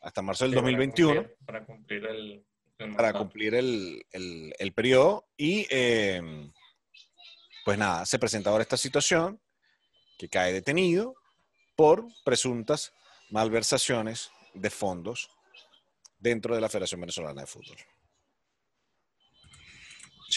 hasta 0.00 0.22
marzo 0.22 0.44
del 0.44 0.52
Sí, 0.52 0.56
para 0.56 0.62
2021 0.62 1.14
cumplir- 1.22 1.36
Para 1.46 1.64
cumplir 1.66 2.04
el, 2.06 2.46
el 2.78 2.96
para 2.96 3.12
cumplir 3.12 3.54
el, 3.54 4.06
el- 4.12 4.54
el 4.58 4.72
periodo. 4.72 5.26
Y 5.36 5.66
eh, 5.70 6.50
pues 7.64 7.76
nada, 7.78 8.06
se 8.06 8.18
presenta 8.18 8.50
ahora 8.50 8.62
esta 8.62 8.76
situación 8.76 9.40
que 10.18 10.28
cae 10.28 10.52
detenido 10.52 11.14
por 11.76 12.06
presuntas 12.24 12.92
malversaciones 13.30 14.30
de 14.54 14.70
fondos 14.70 15.28
dentro 16.18 16.54
de 16.54 16.60
la 16.60 16.68
Federación 16.68 17.00
Venezolana 17.00 17.40
de 17.42 17.46
Fútbol. 17.46 17.76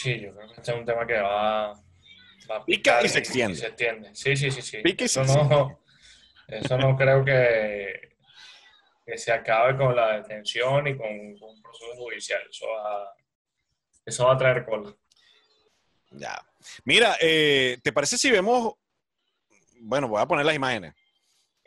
Sí, 0.02 0.20
yo 0.20 0.34
creo 0.34 0.46
que 0.48 0.54
este 0.60 0.70
es 0.72 0.76
un 0.78 0.84
tema 0.84 1.06
que 1.06 1.14
va, 1.14 1.72
va 2.50 2.56
a 2.56 2.64
Pica 2.64 3.02
y 3.04 3.08
se 3.08 3.18
extiende. 3.18 3.56
se 3.56 3.66
extiende. 3.66 4.14
Sí, 4.14 4.36
sí, 4.36 4.50
sí, 4.50 4.62
sí. 4.62 4.78
Pica 4.78 5.04
y 5.04 5.08
se 5.08 5.22
eso, 5.22 5.44
no, 5.44 5.80
eso 6.46 6.78
no 6.78 6.96
creo 6.96 7.24
que, 7.24 8.16
que 9.04 9.18
se 9.18 9.32
acabe 9.32 9.76
con 9.76 9.94
la 9.96 10.18
detención 10.20 10.86
y 10.86 10.96
con, 10.96 11.38
con 11.38 11.50
un 11.50 11.62
proceso 11.62 11.92
judicial. 11.96 12.40
Eso 12.50 12.66
va, 12.68 13.12
eso 14.06 14.26
va 14.26 14.34
a 14.34 14.38
traer 14.38 14.64
cola. 14.64 14.94
Ya. 16.10 16.40
Mira, 16.84 17.16
eh, 17.20 17.78
¿te 17.82 17.92
parece 17.92 18.16
si 18.16 18.30
vemos, 18.30 18.74
bueno, 19.80 20.08
voy 20.08 20.22
a 20.22 20.26
poner 20.26 20.44
las 20.46 20.54
imágenes, 20.56 20.94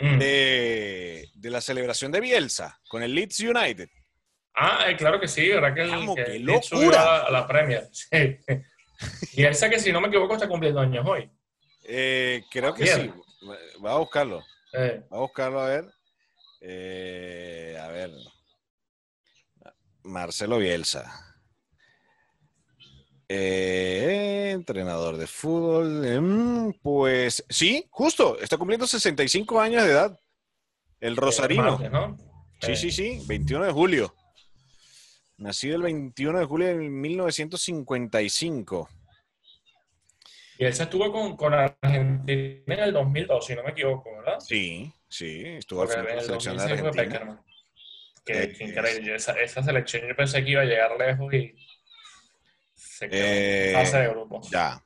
Mm. 0.03 0.17
de, 0.17 1.29
de 1.35 1.49
la 1.51 1.61
celebración 1.61 2.11
de 2.11 2.21
Bielsa 2.21 2.79
con 2.87 3.03
el 3.03 3.13
Leeds 3.13 3.39
United? 3.41 3.87
Ah, 4.55 4.85
eh, 4.89 4.95
claro 4.97 5.19
que 5.19 5.27
sí, 5.27 5.47
¿verdad? 5.49 5.73
Que 5.73 5.81
el, 5.81 6.15
que 6.15 6.39
locura. 6.39 7.01
a 7.01 7.05
la, 7.05 7.17
a 7.23 7.31
la 7.31 7.47
Premier. 7.47 7.87
Sí. 9.01 9.39
Y 9.41 9.45
esa 9.45 9.67
que, 9.67 9.79
si 9.79 9.91
no 9.91 9.99
me 9.99 10.09
equivoco, 10.09 10.35
está 10.35 10.47
cumpliendo 10.47 10.79
años 10.79 11.03
hoy. 11.07 11.27
Eh, 11.85 12.43
creo 12.51 12.71
que 12.73 12.85
sí. 12.85 13.11
Voy 13.79 13.91
a 13.91 13.95
buscarlo. 13.95 14.43
Eh, 14.73 15.01
Voy 15.09 15.17
a 15.17 15.21
buscarlo 15.21 15.59
a 15.61 15.65
ver. 15.67 15.85
Eh, 16.61 17.75
a 17.81 17.87
ver. 17.87 18.11
Marcelo 20.03 20.59
Bielsa. 20.59 21.35
Eh, 23.27 24.51
entrenador 24.53 25.17
de 25.17 25.25
fútbol. 25.25 26.21
mm, 26.21 26.73
pues 26.83 27.43
sí, 27.49 27.87
justo. 27.89 28.37
Está 28.39 28.57
cumpliendo 28.57 28.85
65 28.85 29.59
años 29.59 29.83
de 29.83 29.91
edad. 29.91 30.19
El 30.99 31.15
Rosarino. 31.17 31.63
martes, 31.79 31.91
¿no? 31.91 32.17
Sí, 32.61 32.71
Eh, 32.73 32.75
sí, 32.75 32.91
sí. 32.91 33.23
21 33.25 33.65
de 33.65 33.71
julio. 33.71 34.13
Nacido 35.41 35.75
el 35.77 35.81
21 35.81 36.37
de 36.39 36.45
julio 36.45 36.67
de 36.67 36.75
1955. 36.75 38.87
Y 40.59 40.65
él 40.65 40.73
se 40.75 40.83
estuvo 40.83 41.11
con, 41.11 41.35
con 41.35 41.51
Argentina 41.55 42.61
en 42.67 42.79
el 42.79 42.93
2002, 42.93 43.43
si 43.43 43.55
no 43.55 43.63
me 43.63 43.71
equivoco, 43.71 44.15
¿verdad? 44.17 44.39
Sí, 44.39 44.93
sí. 45.09 45.41
Estuvo 45.45 45.81
al 45.81 45.87
frente 45.87 46.09
de 46.09 46.15
la 46.17 46.21
el 46.21 46.27
selección 46.27 46.57
de 46.57 46.61
2006 46.63 46.79
fue 46.79 46.89
Argentina. 46.89 47.19
Peckerman. 47.19 47.43
Qué, 48.23 48.43
Eh, 48.43 48.55
increíble. 48.59 49.15
Esa, 49.15 49.33
esa 49.41 49.63
selección 49.63 50.07
yo 50.07 50.15
pensé 50.15 50.43
que 50.45 50.51
iba 50.51 50.61
a 50.61 50.65
llegar 50.65 50.91
lejos 50.99 51.33
y 51.33 51.55
se 52.75 53.09
quedó 53.09 53.19
Eh, 53.25 53.69
en 53.69 53.73
fase 53.79 53.97
de 53.97 54.09
grupos. 54.09 54.47
Ya, 54.51 54.85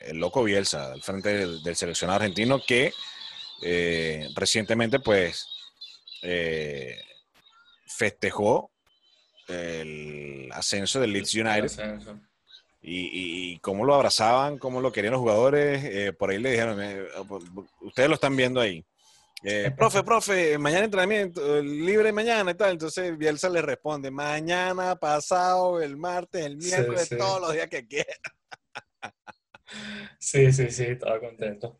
el 0.00 0.18
loco 0.18 0.44
Bielsa, 0.44 0.92
al 0.92 1.00
frente 1.02 1.30
del, 1.30 1.62
del 1.62 1.76
seleccionado 1.76 2.18
argentino 2.20 2.60
que 2.60 2.92
eh, 3.62 4.28
recientemente 4.36 5.00
pues 5.00 5.46
eh, 6.22 6.94
festejó 7.86 8.70
el 9.48 10.48
ascenso 10.52 11.00
del 11.00 11.12
Leeds 11.12 11.34
United 11.34 11.70
y, 12.80 13.58
cómo 13.58 13.84
lo 13.84 13.94
abrazaban, 13.94 14.58
cómo 14.58 14.80
lo 14.80 14.92
querían 14.92 15.12
los 15.12 15.20
jugadores, 15.20 15.84
eh, 15.84 16.12
por 16.12 16.30
ahí 16.30 16.38
le 16.38 16.50
dijeron, 16.52 16.78
eh, 16.80 17.04
ustedes 17.80 18.08
lo 18.08 18.14
están 18.14 18.36
viendo 18.36 18.60
ahí. 18.60 18.84
Eh, 19.44 19.70
profe, 19.76 20.02
profe, 20.02 20.58
mañana 20.58 20.84
entrenamiento, 20.84 21.60
libre 21.62 22.12
mañana 22.12 22.50
y 22.52 22.54
tal. 22.54 22.72
Entonces 22.72 23.16
Bielsa 23.16 23.48
le 23.48 23.62
responde, 23.62 24.10
mañana, 24.10 24.96
pasado, 24.96 25.80
el 25.82 25.96
martes, 25.96 26.44
el 26.44 26.56
miércoles, 26.56 27.08
sí. 27.08 27.16
todos 27.16 27.40
los 27.40 27.52
días 27.52 27.68
que 27.68 27.86
quiera. 27.86 28.14
Sí, 30.18 30.50
sí, 30.50 30.70
sí, 30.70 30.84
estaba 30.84 31.20
contento. 31.20 31.78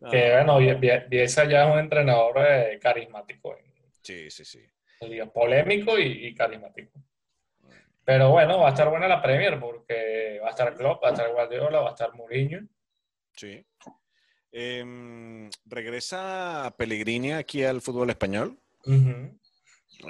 No, 0.00 0.10
Que 0.10 0.32
bueno, 0.32 0.58
Bie- 0.58 0.78
Bie- 0.80 1.08
Bielsa 1.08 1.44
ya 1.48 1.64
es 1.68 1.72
un 1.72 1.78
entrenador 1.78 2.34
eh, 2.38 2.80
carismático, 2.82 3.56
Sí, 4.02 4.28
sí, 4.28 4.44
sí. 4.44 4.58
Polémico 5.32 5.98
y, 5.98 6.26
y 6.26 6.34
carismático. 6.34 7.00
Pero 8.04 8.30
bueno, 8.30 8.58
va 8.58 8.68
a 8.68 8.70
estar 8.70 8.88
buena 8.88 9.06
la 9.06 9.22
Premier 9.22 9.60
porque 9.60 10.40
va 10.42 10.48
a 10.48 10.50
estar 10.50 10.74
Klopp, 10.74 11.02
va 11.02 11.08
a 11.08 11.12
estar 11.12 11.32
Guardiola, 11.32 11.80
va 11.80 11.88
a 11.88 11.92
estar 11.92 12.12
Mourinho. 12.14 12.66
Sí. 13.36 13.64
Em, 14.50 15.48
regresa 15.64 16.74
Pellegrini 16.76 17.32
aquí 17.32 17.64
al 17.64 17.80
fútbol 17.80 18.10
español 18.10 18.58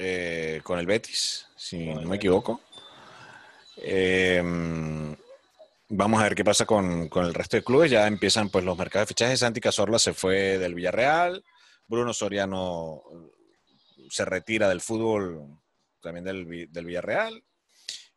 eh, 0.01 0.61
con 0.65 0.79
el 0.79 0.87
Betis, 0.87 1.47
si 1.55 1.87
Con 1.87 2.03
no 2.03 2.09
me 2.09 2.17
equivoco. 2.17 2.61
Em, 3.77 5.15
vamos 5.89 6.21
a 6.21 6.25
ver 6.25 6.35
qué 6.35 6.45
pasa 6.45 6.65
con, 6.65 7.09
con 7.09 7.27
el 7.27 7.35
resto 7.35 7.59
de 7.59 7.65
clubes. 7.65 7.91
Ya 7.91 8.07
empiezan 8.07 8.49
pues 8.49 8.65
los 8.65 8.77
mercados 8.77 9.07
de 9.07 9.15
fichajes. 9.15 9.41
Santi 9.41 9.61
Cazorla 9.61 9.99
se 9.99 10.15
fue 10.15 10.59
del 10.59 10.75
Villarreal. 10.75 11.45
Bruno 11.87 12.15
Soriano 12.15 13.03
se 14.13 14.27
retira 14.27 14.69
del 14.69 14.83
fútbol 14.83 15.59
también 16.03 16.25
del, 16.25 16.71
del 16.71 16.85
Villarreal. 16.85 17.43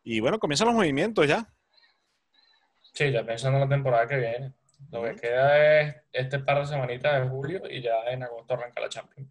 Y 0.02 0.20
bueno, 0.20 0.38
comienzan 0.38 0.66
los 0.66 0.76
movimientos 0.76 1.26
ya. 1.26 1.50
Sí, 2.92 3.10
ya 3.10 3.24
pensando 3.24 3.56
en 3.56 3.64
la 3.64 3.74
temporada 3.74 4.06
que 4.06 4.18
viene. 4.18 4.52
Lo 4.92 5.02
que 5.02 5.16
queda 5.16 5.80
es 5.80 5.96
este 6.12 6.38
par 6.40 6.58
de 6.60 6.66
semanitas 6.66 7.18
de 7.18 7.28
julio 7.30 7.62
y 7.70 7.80
ya 7.80 7.94
en 8.10 8.22
agosto 8.22 8.52
arranca 8.52 8.82
la 8.82 8.90
Champions. 8.90 9.30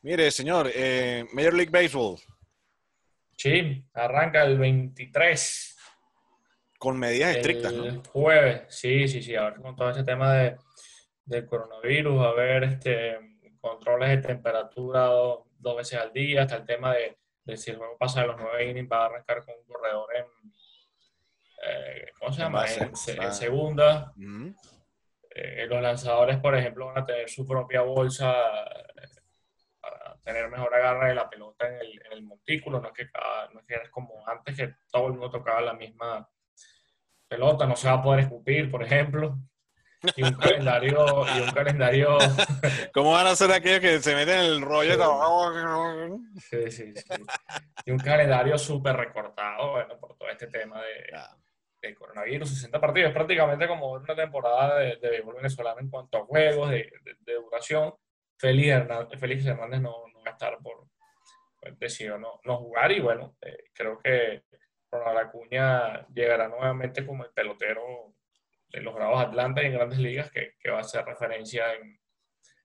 Mire, 0.00 0.30
señor, 0.30 0.70
eh, 0.74 1.26
Major 1.34 1.52
League 1.52 1.70
Baseball, 1.70 2.18
Sí, 3.36 3.84
arranca 3.92 4.42
el 4.44 4.58
23. 4.58 5.76
con 6.78 6.98
medidas 6.98 7.36
estrictas, 7.36 7.74
¿no? 7.74 7.84
El 7.84 8.02
jueves, 8.06 8.62
sí, 8.68 9.06
sí, 9.06 9.22
sí, 9.22 9.34
ahora 9.34 9.56
con 9.56 9.76
todo 9.76 9.90
este 9.90 10.04
tema 10.04 10.32
de, 10.32 10.56
del 11.26 11.46
coronavirus, 11.46 12.26
a 12.26 12.32
ver 12.32 12.64
este, 12.64 13.18
controles 13.60 14.10
de 14.10 14.28
temperatura 14.28 15.10
dos, 15.60 15.76
veces 15.76 15.98
al 15.98 16.12
día, 16.12 16.42
hasta 16.42 16.56
el 16.56 16.66
tema 16.66 16.94
de, 16.94 17.18
de 17.44 17.56
si 17.56 17.70
el 17.70 17.76
juego 17.76 17.96
pasa 17.98 18.22
de 18.22 18.28
los 18.28 18.36
nueve 18.38 18.68
innings, 18.68 18.90
va 18.90 19.02
a 19.02 19.06
arrancar 19.06 19.44
con 19.44 19.54
un 19.56 19.64
corredor 19.64 20.08
en, 20.16 20.24
eh, 21.62 22.12
¿cómo 22.18 22.32
se 22.32 22.42
llama? 22.42 22.64
En, 22.66 23.32
segunda. 23.32 24.12
Eh, 25.32 25.66
los 25.66 25.80
lanzadores, 25.80 26.38
por 26.38 26.56
ejemplo, 26.56 26.86
van 26.86 26.98
a 26.98 27.06
tener 27.06 27.28
su 27.28 27.46
propia 27.46 27.82
bolsa 27.82 28.32
eh, 28.32 29.08
para 29.80 30.16
tener 30.22 30.48
mejor 30.48 30.74
agarre 30.74 31.08
de 31.10 31.14
la 31.14 31.28
pelota 31.28 31.68
en 31.68 31.74
el, 31.80 32.02
en 32.06 32.12
el 32.12 32.22
montículo, 32.22 32.80
no 32.80 32.88
es 32.88 32.94
que 32.94 33.10
cada, 33.10 33.48
no 33.50 33.60
es 33.60 33.66
que 33.66 33.74
es 33.74 33.90
como 33.90 34.26
antes 34.26 34.56
que 34.56 34.74
todo 34.90 35.06
el 35.06 35.12
mundo 35.12 35.30
tocaba 35.30 35.60
la 35.60 35.74
misma 35.74 36.28
pelota, 37.28 37.66
no 37.66 37.76
se 37.76 37.88
va 37.88 37.94
a 37.94 38.02
poder 38.02 38.20
escupir, 38.20 38.70
por 38.70 38.82
ejemplo. 38.82 39.38
Y 40.16 40.22
un 40.22 40.34
calendario, 40.34 41.26
y 41.36 41.40
un 41.40 41.50
calendario, 41.50 42.18
¿Cómo 42.94 43.12
van 43.12 43.26
a 43.26 43.36
ser 43.36 43.52
aquellos 43.52 43.80
que 43.80 44.00
se 44.00 44.14
meten 44.14 44.38
en 44.38 44.44
el 44.46 44.62
rollo? 44.62 44.96
sí, 46.36 46.70
sí, 46.70 46.92
sí. 46.96 47.24
Y 47.84 47.90
un 47.90 47.98
calendario 47.98 48.56
súper 48.56 48.96
recortado, 48.96 49.72
bueno, 49.72 49.98
por 49.98 50.16
todo 50.16 50.28
este 50.30 50.46
tema 50.46 50.80
de, 50.80 51.94
coronavirus, 51.94 52.48
60 52.48 52.80
partidos, 52.80 53.12
prácticamente 53.12 53.66
como 53.66 53.92
una 53.92 54.14
temporada 54.14 54.78
de, 54.78 54.96
de 54.96 55.10
béisbol 55.10 55.36
venezolano 55.36 55.80
en 55.80 55.90
cuanto 55.90 56.18
a 56.18 56.24
juegos, 56.24 56.70
de, 56.70 56.90
duración. 57.26 57.94
Félix 58.38 58.68
Hernández, 58.68 59.20
Félix 59.20 59.44
Hernández 59.44 59.80
no, 59.82 59.90
no 60.12 60.22
va 60.22 60.30
a 60.30 60.32
estar 60.32 60.56
por, 60.62 60.86
pues, 61.60 61.78
decidió 61.78 62.16
no, 62.18 62.40
no 62.44 62.56
jugar 62.56 62.90
y 62.92 63.00
bueno, 63.00 63.36
eh, 63.42 63.64
creo 63.74 63.98
que 63.98 64.44
Ronald 64.90 65.18
Acuña 65.18 66.06
llegará 66.08 66.48
nuevamente 66.48 67.06
como 67.06 67.24
el 67.24 67.30
pelotero 67.32 68.14
de 68.72 68.80
los 68.82 68.94
Bravos 68.94 69.24
Atlanta 69.24 69.62
y 69.62 69.66
en 69.66 69.72
grandes 69.74 69.98
ligas 69.98 70.30
que, 70.30 70.54
que 70.60 70.70
va 70.70 70.78
a 70.78 70.82
hacer 70.82 71.04
referencia 71.04 71.74
en, 71.74 72.00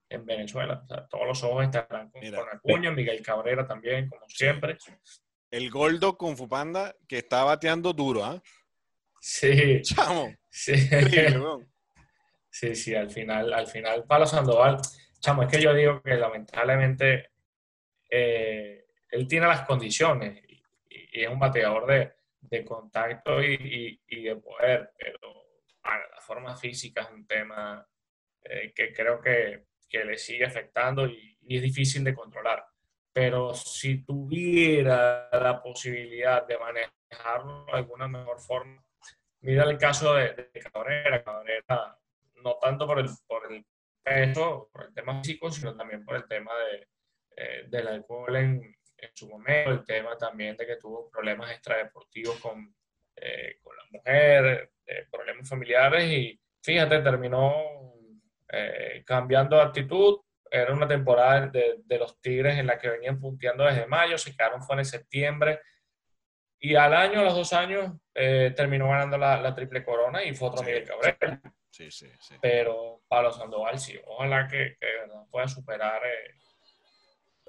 en 0.10 0.26
Venezuela. 0.26 0.82
O 0.84 0.88
sea, 0.88 1.08
todos 1.08 1.26
los 1.28 1.44
ojos 1.44 1.65
estarán 1.65 2.10
con, 2.10 2.22
Mira, 2.22 2.39
con 2.39 2.50
Acuña, 2.50 2.91
Miguel 2.91 3.22
Cabrera 3.22 3.65
también, 3.65 4.10
como 4.10 4.28
siempre. 4.28 4.78
El 5.52 5.70
Goldo 5.70 6.18
con 6.18 6.36
Fupanda 6.38 6.96
que 7.08 7.20
está 7.20 7.44
bateando 7.44 7.94
duro, 7.94 8.24
¿ah? 8.26 8.41
Sí, 9.20 9.82
Chamo, 9.82 10.34
sí. 10.50 10.74
Sí, 12.50 12.74
sí, 12.74 12.96
al 12.96 13.10
final, 13.10 13.52
al 13.54 13.68
final, 13.68 14.06
Palo 14.06 14.26
Sandoval, 14.26 14.78
chamo, 15.20 15.44
es 15.44 15.50
que 15.50 15.62
yo 15.62 15.74
digo 15.74 16.02
que 16.02 16.13
lamentablemente 16.15 17.32
eh, 18.10 18.86
él 19.10 19.28
tiene 19.28 19.48
las 19.48 19.65
condiciones 19.65 20.41
y, 20.48 20.63
y 20.89 21.24
es 21.24 21.30
un 21.30 21.38
bateador 21.39 21.86
de, 21.86 22.13
de 22.39 22.63
contacto 22.63 23.44
y, 23.44 23.56
y- 23.56 24.02
y 24.08 24.24
de 24.24 24.36
poder, 24.38 24.91
pero 24.98 25.45
la 25.86 26.21
forma 26.21 26.56
física 26.56 27.02
es 27.02 27.12
un 27.12 27.26
tema 27.28 27.88
eh, 28.43 28.74
que 28.74 28.93
creo 28.93 29.21
que, 29.21 29.65
que 29.88 30.04
le 30.04 30.17
sigue 30.17 30.45
afectando 30.45 31.06
y, 31.08 31.38
y 31.41 31.58
es 31.58 31.62
difícil 31.62 32.04
de 32.04 32.13
controlar. 32.13 32.65
Pero 33.13 33.54
si 33.54 34.04
tuviera 34.04 35.30
la 35.32 35.62
posibilidad 35.62 36.45
de 36.45 36.58
manejarlo 36.58 37.65
de 37.65 37.71
alguna 37.71 38.08
mejor 38.08 38.39
forma, 38.39 38.84
mira 39.41 39.63
el 39.63 39.78
caso 39.78 40.15
de, 40.15 40.34
de 40.34 40.60
Cabrera. 40.60 41.24
Cabrera, 41.24 41.98
no 42.43 42.58
tanto 42.62 42.86
por 42.86 43.00
el, 43.00 43.08
por 43.26 43.52
el 43.52 43.65
peso, 44.04 44.69
por 44.71 44.86
el 44.86 44.93
tema 44.93 45.21
físico, 45.21 45.50
sino 45.50 45.76
también 45.76 46.04
por 46.04 46.15
el 46.15 46.28
tema 46.28 46.52
de, 46.58 46.88
eh, 47.38 47.65
del 47.67 47.88
alcohol 47.88 48.36
en, 48.36 48.76
en 48.98 49.12
su 49.13 49.30
momento, 49.30 49.71
el 49.71 49.86
tema 49.86 50.17
también 50.17 50.58
de 50.58 50.65
que 50.65 50.78
tuvo 50.78 51.10
problemas 51.10 51.52
extradeportivos 51.52 52.38
con, 52.39 52.76
eh, 53.15 53.58
con 53.62 53.75
la 53.75 53.84
mujer, 53.91 54.71
eh, 54.86 55.08
problemas 55.12 55.47
familiares 55.49 56.04
y 56.06 56.39
fíjate, 56.62 56.99
terminó 56.99 57.54
eh, 58.49 59.04
cambiando 59.06 59.56
de 59.56 59.63
actitud. 59.63 60.19
Era 60.49 60.73
una 60.73 60.88
temporada 60.88 61.47
de, 61.47 61.75
de 61.84 61.97
los 61.97 62.21
Tigres 62.21 62.58
en 62.58 62.67
la 62.67 62.78
que 62.78 62.89
venían 62.89 63.19
punteando 63.19 63.65
desde 63.65 63.88
mayo, 63.88 64.17
se 64.17 64.36
quedaron 64.36 64.62
fue 64.62 64.78
en 64.78 64.86
septiembre 64.86 65.60
y 66.60 66.75
al 66.75 66.95
año, 66.95 67.19
a 67.19 67.23
los 67.23 67.36
dos 67.36 67.54
años, 67.54 67.93
eh, 68.13 68.51
terminó 68.56 68.89
ganando 68.89 69.19
la, 69.19 69.39
la 69.39 69.54
triple 69.54 69.84
corona 69.84 70.23
y 70.23 70.34
fue 70.34 70.47
otro 70.47 70.60
Sí. 70.62 70.65
Miguel 70.65 70.84
Cabrera. 70.84 71.41
Sí, 71.69 71.91
sí, 71.91 72.10
sí. 72.19 72.36
Pero 72.41 73.04
Pablo 73.08 73.32
Sandoval 73.32 73.78
sí, 73.78 73.99
ojalá 74.06 74.47
que, 74.47 74.75
que 74.80 74.86
de 74.86 74.99
verdad 75.01 75.25
pueda 75.30 75.47
superar 75.47 76.01
eh, 76.06 76.34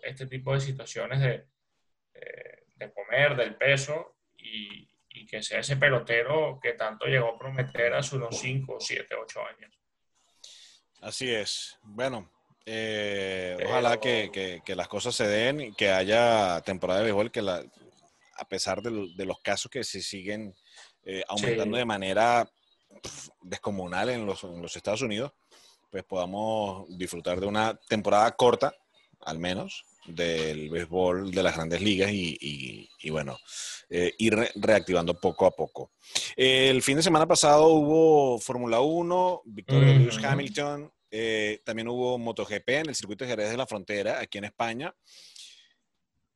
este 0.02 0.26
tipo 0.26 0.52
de 0.52 0.60
situaciones 0.60 1.20
de, 1.20 1.46
eh, 2.14 2.64
de 2.74 2.92
comer, 2.92 3.36
del 3.36 3.54
peso 3.54 4.16
y, 4.36 4.86
y 5.16 5.26
que 5.26 5.42
sea 5.42 5.60
ese 5.60 5.76
pelotero 5.76 6.58
que 6.62 6.74
tanto 6.74 7.06
llegó 7.06 7.28
a 7.34 7.38
prometer 7.38 7.94
hace 7.94 8.16
unos 8.16 8.38
5, 8.38 8.76
7, 8.78 9.14
8 9.14 9.40
años. 9.46 9.72
Así 11.00 11.32
es. 11.32 11.78
Bueno, 11.82 12.30
eh, 12.66 13.54
Pero- 13.56 13.70
ojalá 13.70 13.98
que, 13.98 14.30
que- 14.32 14.60
que 14.64 14.74
las 14.76 14.88
cosas 14.88 15.14
se 15.14 15.26
den 15.26 15.60
y 15.60 15.72
que 15.74 15.90
haya 15.90 16.60
temporada 16.62 17.00
de 17.00 17.04
béisbol 17.06 17.30
que 17.30 17.40
la, 17.42 17.64
a 18.38 18.48
pesar 18.48 18.82
de, 18.82 18.90
lo- 18.90 19.08
de 19.08 19.24
los 19.24 19.40
casos 19.40 19.70
que 19.70 19.84
se 19.84 20.02
siguen 20.02 20.54
eh, 21.04 21.22
aumentando 21.28 21.76
Sí. 21.76 21.78
de 21.78 21.84
manera 21.84 22.50
descomunal 23.42 24.10
en 24.10 24.26
los, 24.26 24.42
en 24.44 24.60
los 24.60 24.74
Estados 24.76 25.02
Unidos, 25.02 25.32
pues 25.90 26.02
podamos 26.04 26.86
disfrutar 26.98 27.40
de 27.40 27.46
una 27.46 27.74
temporada 27.88 28.30
corta, 28.32 28.74
al 29.20 29.38
menos, 29.38 29.84
del 30.06 30.70
béisbol 30.70 31.30
de 31.30 31.42
las 31.42 31.54
grandes 31.56 31.80
ligas 31.80 32.10
y, 32.10 32.36
y- 32.40 32.88
y, 33.00 33.10
bueno, 33.10 33.38
eh, 33.90 34.12
ir 34.18 34.34
re- 34.34 34.50
reactivando 34.56 35.14
poco 35.20 35.46
a 35.46 35.50
poco. 35.50 35.90
El 36.36 36.82
fin 36.82 36.96
de 36.96 37.02
semana 37.02 37.26
pasado 37.26 37.68
hubo 37.68 38.38
Fórmula 38.38 38.80
1, 38.80 39.42
victoria 39.44 39.88
de 39.92 39.98
Lewis. 40.00 40.18
Hamilton, 40.24 40.92
eh, 41.10 41.60
también 41.64 41.88
hubo 41.88 42.18
MotoGP 42.18 42.68
en 42.80 42.88
el 42.88 42.94
circuito 42.94 43.24
de 43.24 43.30
Jerez 43.30 43.50
de 43.50 43.56
la 43.56 43.66
Frontera, 43.66 44.18
aquí 44.20 44.38
en 44.38 44.44
España. 44.44 44.94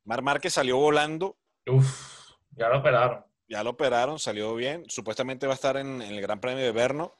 Mar 0.05 0.21
Márquez 0.21 0.53
salió 0.53 0.77
volando, 0.77 1.37
Uf, 1.67 2.31
ya 2.57 2.69
lo 2.69 2.79
operaron. 2.79 3.23
ya 3.47 3.63
lo 3.63 3.69
operaron, 3.71 4.17
salió 4.17 4.55
bien, 4.55 4.83
supuestamente 4.87 5.45
va 5.45 5.53
a 5.53 5.55
estar 5.55 5.77
en, 5.77 6.01
en 6.01 6.13
el 6.13 6.21
Gran 6.21 6.39
Premio 6.39 6.63
de 6.63 6.71
Berno, 6.71 7.13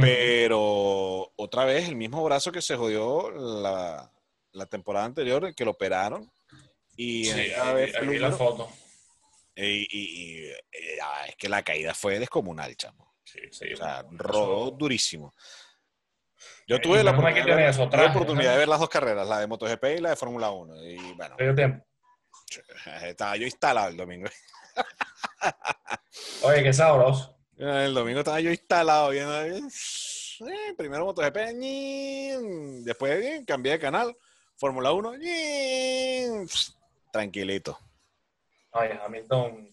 pero 0.00 1.32
otra 1.36 1.64
vez 1.64 1.88
el 1.88 1.96
mismo 1.96 2.22
brazo 2.24 2.52
que 2.52 2.62
se 2.62 2.76
jodió 2.76 3.30
la, 3.30 4.10
la 4.54 4.66
temporada 4.66 5.04
anterior, 5.04 5.54
que 5.54 5.64
lo 5.64 5.72
operaron. 5.72 6.30
Y 6.96 7.24
Sí, 7.26 7.40
ahí, 7.52 7.92
vi 8.06 8.18
la 8.18 8.32
foto. 8.32 8.70
Y, 9.56 9.62
y- 9.64 9.86
y- 9.90 10.46
y, 10.48 10.52
ah, 11.02 11.26
es 11.28 11.36
que 11.36 11.48
la 11.48 11.62
caída 11.62 11.94
fue 11.94 12.18
descomunal, 12.18 12.76
chamo. 12.76 13.14
Sí, 13.24 13.40
sí, 13.50 13.72
O 13.72 13.76
sea, 13.76 14.00
eso- 14.00 14.08
rodó 14.10 14.70
durísimo. 14.70 15.34
Yo 16.66 16.76
Eh, 16.76 16.80
tuve 16.80 17.02
la 17.02 17.12
oportunidad, 17.12 17.44
de 17.56 17.88
trajes, 17.90 18.10
oportunidad 18.10 18.52
de 18.52 18.58
ver 18.58 18.68
las 18.68 18.80
dos 18.80 18.88
carreras, 18.88 19.26
la 19.26 19.40
de 19.40 19.46
MotoGP 19.46 19.84
y 19.96 20.00
la 20.00 20.10
de 20.10 20.16
Fórmula 20.16 20.50
1. 20.50 20.82
Y 20.84 20.96
bueno, 21.14 21.36
estaba 23.02 23.36
yo 23.36 23.44
instalado 23.44 23.88
el 23.88 23.96
domingo. 23.96 24.28
Oye, 26.42 26.62
qué 26.62 26.72
sabroso. 26.72 27.36
El 27.56 27.94
domingo 27.94 28.20
estaba 28.20 28.40
yo 28.40 28.50
instalado 28.50 29.10
viendo. 29.10 29.42
eh, 29.42 29.62
primero 30.76 31.04
MotoGP, 31.06 31.36
después 32.84 33.24
eh, 33.24 33.44
cambié 33.46 33.72
de 33.72 33.78
canal, 33.78 34.16
Fórmula 34.56 34.92
1, 34.92 35.16
ñin, 35.16 36.48
tranquilito. 37.12 37.78
Oye, 38.72 38.98
Hamilton 39.04 39.70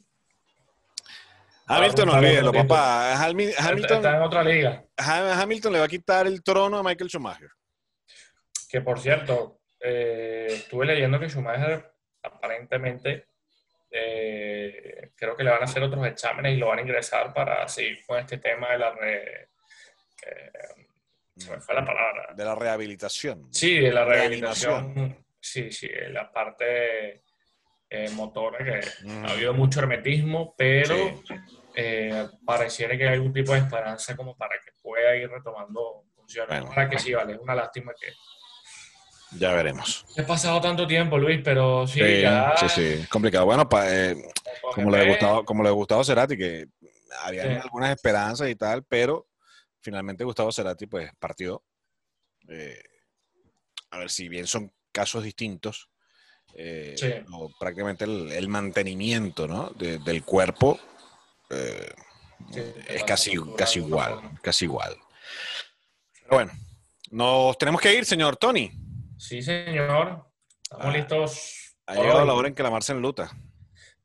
Hamilton, 1.68 2.10
olvídelo, 2.10 2.52
papá. 2.52 3.14
Hamil- 3.16 3.54
Hamilton, 3.58 3.98
está 3.98 4.18
en 4.18 4.22
otra 4.24 4.44
liga. 4.44 4.84
Ham- 4.98 5.42
Hamilton 5.42 5.74
le 5.74 5.80
va 5.80 5.86
a 5.86 5.90
quitar 5.90 6.28
el 6.28 6.44
trono 6.44 6.78
a 6.78 6.84
Michael 6.84 7.10
Schumacher. 7.10 7.50
Que 8.70 8.82
por 8.82 9.00
cierto, 9.00 9.62
eh, 9.80 10.48
estuve 10.50 10.86
leyendo 10.86 11.20
que 11.20 11.30
Schumacher 11.30 11.94
aparentemente 12.24 13.28
eh, 13.90 15.12
creo 15.16 15.36
que 15.36 15.44
le 15.44 15.52
van 15.52 15.62
a 15.62 15.66
hacer 15.66 15.84
otros 15.84 16.06
exámenes 16.08 16.54
y 16.54 16.58
lo 16.58 16.68
van 16.68 16.80
a 16.80 16.82
ingresar 16.82 17.34
para 17.34 17.68
seguir 17.68 18.06
con 18.06 18.20
este 18.20 18.38
tema 18.38 18.70
de 18.72 18.78
la 18.78 18.92
re- 18.92 19.50
eh, 20.26 20.52
fue 21.38 21.76
la 21.76 21.86
palabra. 21.86 22.34
De 22.36 22.46
la 22.46 22.56
rehabilitación. 22.56 23.48
Sí, 23.54 23.80
de 23.80 23.92
la 23.92 24.06
Reanimación. 24.06 24.72
rehabilitación. 24.94 25.26
Sí, 25.40 25.72
sí, 25.72 25.90
la 26.10 26.32
parte 26.32 27.24
eh, 27.94 28.10
motora, 28.12 28.60
que 28.64 28.80
Mm. 29.06 29.26
ha 29.26 29.32
habido 29.32 29.54
mucho 29.54 29.80
hermetismo, 29.82 30.56
pero 30.58 30.96
Sí. 30.96 31.34
eh, 31.76 32.26
pareciera 32.46 32.96
que 32.98 33.06
hay 33.06 33.16
algún 33.16 33.34
tipo 33.34 33.52
de 33.54 33.60
esperanza 33.60 34.16
como 34.16 34.38
para 34.38 34.56
que 34.64 34.72
pueda 34.82 35.14
ir 35.18 35.30
retomando 35.30 36.06
funciones. 36.16 36.50
Bueno. 36.50 36.68
Ojalá 36.70 36.90
que 36.90 37.00
sí, 37.00 37.14
vale, 37.14 37.34
es 37.34 37.40
una 37.40 37.54
lástima 37.56 37.92
que 38.00 38.08
Ya 39.38 39.54
veremos. 39.54 40.06
he 40.16 40.24
pasado 40.24 40.60
tanto 40.62 40.86
tiempo, 40.88 41.18
Luis, 41.18 41.42
pero 41.44 41.86
sí, 41.88 42.00
Sí, 42.00 42.22
ya... 42.22 42.54
sí, 42.58 42.70
sí, 42.70 42.84
es 43.02 43.08
complicado. 43.10 43.46
Bueno, 43.46 43.68
pa- 43.68 43.90
eh, 43.90 44.16
como 44.74 44.90
le 44.92 44.98
ha 45.02 45.08
gustado, 45.08 45.44
como 45.46 45.64
le 45.64 45.70
ha 45.70 45.74
gustado 45.74 46.04
Cerati, 46.04 46.38
que 46.38 46.68
había 47.24 47.62
algunas 47.62 47.92
esperanzas 47.92 48.50
y 48.50 48.56
tal, 48.56 48.84
pero 48.86 49.28
finalmente 49.82 50.24
Gustavo 50.24 50.52
Cerati 50.52 50.86
pues 50.88 51.12
partió. 51.20 51.64
Eh, 52.48 52.82
a 53.92 53.98
ver, 54.00 54.10
si 54.10 54.30
bien 54.30 54.48
son 54.48 54.72
casos 54.92 55.24
distintos, 55.24 55.90
eh, 56.56 56.96
Sí. 56.98 57.12
o 57.32 57.50
prácticamente 57.60 58.04
el, 58.06 58.32
el 58.32 58.48
mantenimiento 58.48 59.48
¿no? 59.48 59.70
de- 59.72 60.00
del 60.00 60.24
cuerpo 60.24 60.80
eh, 61.50 61.90
Sí, 62.52 62.60
es 62.88 63.04
casi, 63.04 63.34
casi 63.56 63.80
igual, 63.80 64.20
casi 64.42 64.66
igual. 64.66 64.96
Pero 66.24 66.30
bueno, 66.38 66.52
nos 67.12 67.56
tenemos 67.58 67.80
que 67.80 67.94
ir, 67.94 68.04
señor 68.06 68.36
Tony. 68.38 68.72
Sí, 69.18 69.42
señor. 69.44 70.26
Estamos 70.64 70.86
Ah, 70.88 70.92
listos. 70.92 71.76
Ha 71.86 71.96
llegado 71.96 72.22
hoy. 72.22 72.28
la 72.28 72.34
hora 72.34 72.48
en 72.48 72.56
que 72.56 72.64
la 72.64 72.72
Marcia 72.72 72.94
enluta. 72.96 73.32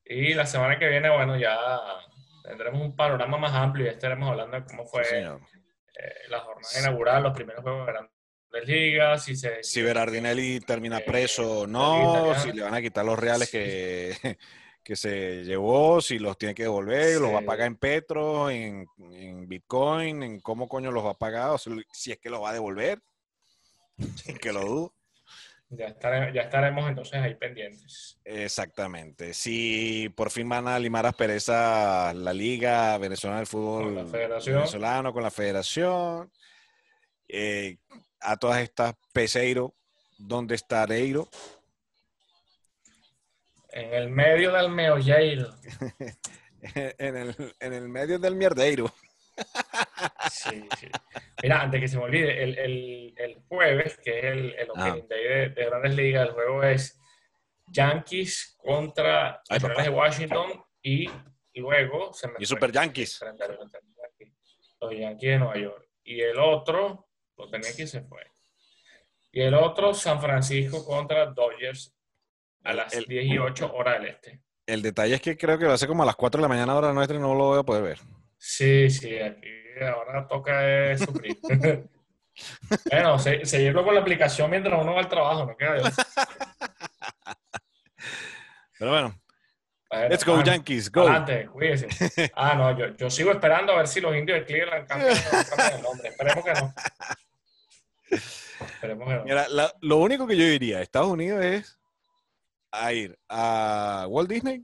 Y 0.04 0.34
la 0.34 0.44
semana 0.46 0.78
que 0.78 0.86
viene, 0.88 1.08
bueno, 1.08 1.36
ya 1.38 1.56
tendremos 2.44 2.82
un 2.82 2.94
panorama 2.94 3.38
más 3.38 3.54
amplio 3.54 3.86
y 3.86 3.88
estaremos 3.88 4.28
hablando 4.30 4.60
de 4.60 4.64
cómo 4.66 4.84
fue 4.86 5.04
Sí. 5.04 5.14
Eh, 5.99 6.28
la 6.28 6.40
jornada 6.40 6.78
inaugural, 6.80 7.22
los 7.22 7.32
primeros 7.34 7.62
juegos 7.62 7.86
de 7.86 7.92
grandes 7.92 8.12
ligas, 8.68 9.24
si 9.24 9.36
se... 9.36 9.62
si 9.62 9.82
Berardinelli 9.82 10.61
termina 10.61 10.99
Eh, 10.99 11.05
preso 11.07 11.61
o 11.61 11.64
sí, 11.66 11.70
no, 11.72 12.34
si 12.40 12.53
le 12.53 12.62
van 12.62 12.74
a 12.74 12.80
quitar 12.82 13.05
los 13.05 13.18
reales 13.18 13.51
que, 13.51 14.16
que 14.82 14.97
se 14.97 15.44
llevó, 15.44 16.01
si 16.01 16.18
los 16.18 16.38
tiene 16.38 16.55
que 16.55 16.62
devolver, 16.64 17.20
los 17.20 17.32
va 17.32 17.38
a 17.38 17.40
Sí. 17.40 17.47
pagar 17.47 17.66
en 17.66 17.76
petro, 17.76 18.49
en, 18.51 18.86
en 18.99 19.49
bitcoin, 19.49 20.22
en 20.22 20.40
cómo 20.40 20.68
coño 20.68 20.90
los 20.90 21.05
va 21.05 21.11
a 21.11 21.18
pagar, 21.18 21.51
o 21.51 21.59
si, 21.59 21.70
si 21.92 22.12
es 22.12 22.18
que 22.18 22.30
los 22.30 22.42
va 22.42 22.51
a 22.51 22.55
devolver, 22.55 23.01
que 24.40 24.53
lo 24.53 24.61
dudo. 24.61 24.95
Ya, 25.76 25.88
estare- 25.88 26.32
ya 26.32 26.42
estaremos 26.42 26.88
entonces 26.88 27.20
ahí 27.20 27.34
pendientes. 27.34 28.18
Exactamente. 28.24 29.34
Si 29.34 30.08
por 30.16 30.30
fin 30.30 30.48
van 30.48 30.68
a 30.68 30.78
limar 30.78 31.06
asperezas 31.06 32.14
la 32.14 32.32
Liga 32.32 32.96
Venezolana 32.98 33.38
del 33.38 33.46
Fútbol 33.46 33.94
Con 33.94 34.12
venezolano, 34.12 35.12
con 35.12 35.22
la 35.22 35.30
federación, 35.30 36.30
eh, 37.28 37.76
a 38.20 38.36
todas 38.36 38.62
estas 38.62 38.94
Peseiro, 39.12 39.74
¿dónde 40.18 40.54
está 40.54 40.82
Areiro? 40.82 41.28
En 43.70 43.92
el 43.92 44.08
medio 44.08 44.52
del 44.52 44.70
meolleiro. 44.70 45.54
en, 46.74 47.16
el, 47.16 47.54
en 47.60 47.72
el 47.72 47.88
medio 47.88 48.18
del 48.18 48.34
mierdeiro. 48.34 48.92
Sí, 50.30 50.68
sí. 50.78 50.89
Mira, 51.43 51.62
antes 51.62 51.80
que 51.80 51.89
se 51.89 51.97
me 51.99 52.05
olvide, 52.05 52.43
el, 52.43 52.59
el- 52.59 53.14
el 53.16 53.34
jueves, 53.49 53.99
que 54.03 54.18
es 54.18 54.24
el, 54.24 54.55
el 54.55 54.70
opening 54.70 55.03
Ah. 55.05 55.07
day 55.09 55.24
de, 55.24 55.49
de 55.51 55.64
Grandes 55.66 55.95
Ligas, 55.95 56.28
el 56.28 56.34
juego 56.34 56.62
es 56.64 56.99
Yankees 57.68 58.57
contra 58.59 59.43
Ay, 59.49 59.59
de 59.82 59.89
Washington 59.89 60.64
y 60.82 61.11
luego 61.55 62.12
se 62.12 62.28
me 62.28 62.34
Y. 62.39 62.47
Super 62.47 62.70
Yankees. 62.72 63.20
Los 64.80 64.93
Yankees. 64.93 65.30
De 65.30 65.39
Nueva 65.39 65.57
York. 65.59 65.89
Y 66.05 66.20
el 66.20 66.39
otro, 66.39 67.09
lo 67.37 67.51
tenía 67.51 67.70
aquí 67.70 67.87
se 67.87 68.03
fue. 68.03 68.22
Y 69.32 69.41
el 69.43 69.55
otro, 69.55 69.93
San 69.95 70.20
Francisco 70.20 70.84
contra 70.84 71.26
Dodgers 71.26 71.95
a 72.64 72.72
las 72.72 72.93
El- 72.95 73.05
10 73.05 73.24
y 73.26 73.39
8 73.39 73.72
hora 73.74 73.95
del 73.95 74.07
este. 74.07 74.43
El 74.66 74.82
detalle 74.82 75.14
es 75.14 75.20
que 75.20 75.37
creo 75.37 75.59
que 75.59 75.66
va 75.66 75.74
a 75.74 75.78
ser 75.78 75.89
como 75.89 76.03
a 76.03 76.07
las 76.07 76.16
4 76.16 76.39
de 76.39 76.43
la 76.43 76.49
mañana 76.49 76.74
hora 76.74 76.93
nuestra 76.93 77.16
y 77.16 77.20
no 77.20 77.34
lo 77.34 77.45
voy 77.47 77.59
a 77.61 77.62
poder 77.62 77.82
ver. 77.82 77.99
Sí, 78.49 78.88
sí, 78.90 79.18
aquí 79.18 79.49
ahora 79.82 80.26
toca 80.28 80.53
eh, 80.92 80.97
sufrir. 80.97 81.36
bueno, 82.90 83.18
se- 83.18 83.44
seguirlo 83.44 83.84
con 83.84 83.92
la 83.94 84.01
aplicación 84.03 84.49
mientras 84.51 84.80
uno 84.80 84.94
va 84.94 85.01
al 85.01 85.09
trabajo, 85.09 85.47
no 85.47 85.57
queda 85.57 85.74
otra. 85.78 85.92
Pero 88.78 88.90
bueno, 88.92 89.20
let's 90.09 90.24
go 90.24 90.42
Yankees, 90.44 90.92
go. 90.92 91.03
Adelante, 91.03 91.47
cuídese. 91.49 92.30
Ah, 92.36 92.55
no, 92.55 92.78
yo, 92.78 92.94
yo 92.97 93.11
sigo 93.11 93.32
esperando 93.32 93.72
a 93.72 93.78
ver 93.78 93.88
si 93.88 94.01
los 94.01 94.14
indios 94.14 94.38
de 94.38 94.44
Cleveland 94.47 94.86
cambian, 94.86 95.16
cambian 95.49 95.74
el 95.74 95.82
nombre. 95.82 96.09
Esperemos 96.09 96.44
que 96.44 96.53
no. 96.53 96.74
Esperemos 98.61 99.09
que 99.09 99.14
no. 99.14 99.24
Mira, 99.24 99.49
la- 99.49 99.74
lo 99.80 99.97
único 99.97 100.24
que 100.26 100.36
yo 100.36 100.44
diría 100.44 100.78
a 100.78 100.82
Estados 100.82 101.09
Unidos 101.09 101.44
es 101.44 101.78
a 102.70 102.92
ir 102.92 103.18
a 103.28 104.07
Walt 104.09 104.28
Disney, 104.30 104.62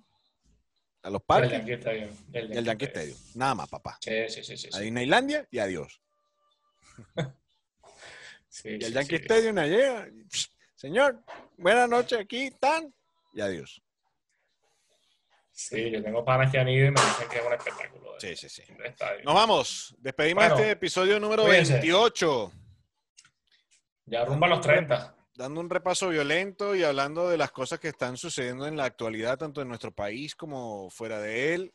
a 1.03 1.11
los 1.11 1.20
el 1.20 1.26
parques 1.26 1.50
Yankee 1.53 1.72
Stadium. 1.72 2.11
al 2.57 2.64
Yankee 2.64 2.84
Stadium. 2.86 3.18
Nada 3.34 3.55
más, 3.55 3.68
papá. 3.68 3.98
Sí, 4.00 4.28
sí, 4.28 4.44
sí. 4.44 4.57
sí, 4.57 4.68
A. 4.72 4.78
Disneylandia 4.78 5.46
y 5.50 5.59
adiós. 5.59 6.00
Sí, 8.48 8.68
Y 8.68 8.82
sí, 8.82 8.92
Yankee 8.92 9.16
sí. 9.16 9.22
Stadium 9.22 9.57
allá. 9.59 10.09
Señor, 10.76 11.22
buenas 11.57 11.88
noches 11.88 12.18
aquí, 12.20 12.50
tan. 12.61 12.92
Y 13.32 13.40
adiós. 13.40 13.82
Sí, 15.50 15.90
yo 15.90 16.03
tengo 16.03 16.22
panas 16.22 16.53
que 16.53 16.59
han 16.59 16.68
ido 16.68 16.88
y 16.88 16.90
me 16.90 17.00
dicen 17.00 17.28
que 17.30 17.38
es 17.38 17.46
un 17.46 17.53
espectáculo. 17.55 18.14
Sí, 18.20 18.36
sí, 18.36 18.50
sí. 18.50 18.62
Nos 19.24 19.34
vamos. 19.34 19.94
Despedimos 20.00 20.42
Bueno, 20.44 20.57
este 20.57 20.70
episodio 20.72 21.18
número 21.18 21.44
cuídense. 21.44 21.72
28. 21.74 22.53
Ya 24.07 24.24
rumba 24.26 24.46
los 24.48 24.61
30. 24.61 25.16
Dando 25.35 25.61
un 25.61 25.70
repaso 25.70 26.09
violento 26.09 26.74
y 26.74 26.85
hablando 26.85 27.28
de 27.28 27.39
las 27.39 27.53
cosas 27.53 27.80
que 27.80 27.89
están 27.89 28.16
sucediendo 28.16 28.66
en 28.66 28.76
la 28.76 28.85
actualidad, 28.85 29.39
tanto 29.39 29.62
en 29.62 29.68
nuestro 29.68 29.93
país 29.93 30.35
como 30.35 30.91
fuera 30.91 31.20
de 31.20 31.55
él, 31.55 31.74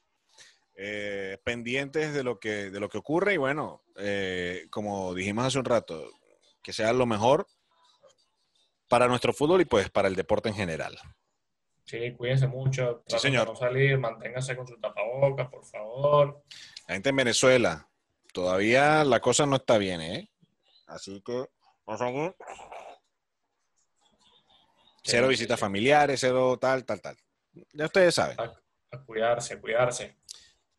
eh, 0.76 1.40
pendientes 1.44 2.14
de 2.14 2.24
lo 2.24 2.40
que, 2.40 2.70
de 2.70 2.80
lo 2.80 2.90
que 2.90 3.00
ocurre 3.00 3.34
y 3.34 3.38
bueno, 3.38 3.84
eh, 3.96 4.68
como 4.70 5.14
dijimos 5.14 5.46
hace 5.46 5.60
un 5.60 5.66
rato, 5.66 6.12
que 6.62 6.74
sea 6.74 6.94
lo 6.94 7.06
mejor 7.06 7.48
para 8.88 9.08
nuestro 9.08 9.34
fútbol 9.34 9.62
y 9.62 9.66
pues 9.66 9.90
para 9.90 10.08
el 10.08 10.16
deporte 10.16 10.50
en 10.50 10.56
general. 10.56 10.98
Sí, 11.84 12.14
cuídense 12.18 12.48
mucho. 12.48 13.04
de 13.08 13.18
señor. 13.18 13.48
no 13.48 13.56
salir, 13.56 13.98
manténganse 13.98 14.56
con 14.56 14.68
su 14.68 14.78
tapabocas, 14.80 15.50
por 15.50 15.66
favor. 15.66 16.44
La 16.88 16.96
gente 16.96 17.10
en 17.10 17.16
Venezuela, 17.16 17.90
todavía 18.34 19.06
la 19.06 19.22
cosa 19.22 19.46
no 19.46 19.56
está 19.56 19.78
bien, 19.78 20.02
¿eh? 20.02 20.30
Así 20.86 21.22
que, 21.22 21.46
por 21.86 21.98
favor, 21.98 22.36
cero 25.08 25.28
visitas 25.28 25.60
familiares, 25.60 26.20
cero 26.20 26.58
tal, 26.60 26.84
tal, 26.86 27.02
tal. 27.02 27.18
Ya 27.74 27.86
ustedes 27.86 28.16
saben. 28.16 28.40
A, 28.40 28.52
a 28.92 29.04
cuidarse, 29.04 29.54
a 29.54 29.62
cuidarse. 29.62 30.16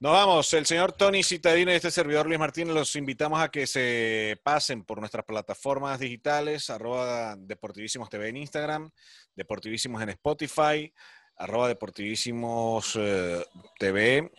Nos 0.00 0.12
vamos, 0.12 0.54
el 0.54 0.64
señor 0.64 0.92
Tony 0.92 1.24
Citadino 1.24 1.72
y 1.72 1.74
este 1.74 1.90
servidor 1.90 2.26
Luis 2.26 2.38
Martínez 2.38 2.72
los 2.72 2.94
invitamos 2.94 3.40
a 3.40 3.48
que 3.48 3.66
se 3.66 4.38
pasen 4.44 4.84
por 4.84 5.00
nuestras 5.00 5.24
plataformas 5.24 5.98
digitales, 5.98 6.70
arroba 6.70 7.34
Deportivísimos 7.36 8.08
TV 8.08 8.28
en 8.28 8.36
Instagram, 8.36 8.90
Deportivísimos 9.34 10.00
en 10.00 10.10
Spotify, 10.10 10.94
arroba 11.36 11.66
Deportivísimos 11.66 12.96
eh, 12.96 13.44
TV, 13.76 14.30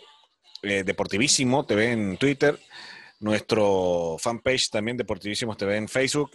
eh, 0.62 0.84
Deportivísimo 0.86 1.66
TV 1.66 1.92
en 1.92 2.16
Twitter, 2.16 2.58
nuestro 3.20 4.16
fanpage 4.18 4.70
también 4.70 4.96
Deportivísimos 4.96 5.58
TV 5.58 5.76
en 5.76 5.90
Facebook 5.90 6.32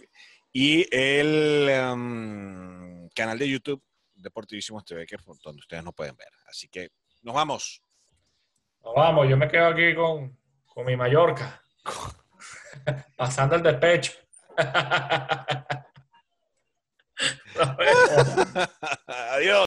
y 0.53 0.85
el 0.95 1.67
em, 1.67 2.84
canal 3.15 3.39
de 3.39 3.49
YouTube 3.49 3.81
Deportivísimos 4.13 4.85
TV, 4.85 5.05
que 5.05 5.15
es 5.15 5.21
donde 5.43 5.59
ustedes 5.59 5.83
nos 5.83 5.93
pueden 5.93 6.15
ver. 6.15 6.29
Así 6.47 6.69
que 6.69 6.89
nos 7.23 7.33
vamos. 7.33 7.81
Nos 8.83 8.93
vamos, 8.93 9.27
yo 9.27 9.35
me 9.35 9.47
quedo 9.47 9.67
aquí 9.67 9.95
con, 9.95 10.37
con 10.65 10.85
mi 10.85 10.95
Mallorca. 10.95 11.61
Pasando 13.17 13.55
el 13.55 13.63
despecho. 13.63 14.13
Adiós. 19.07 19.65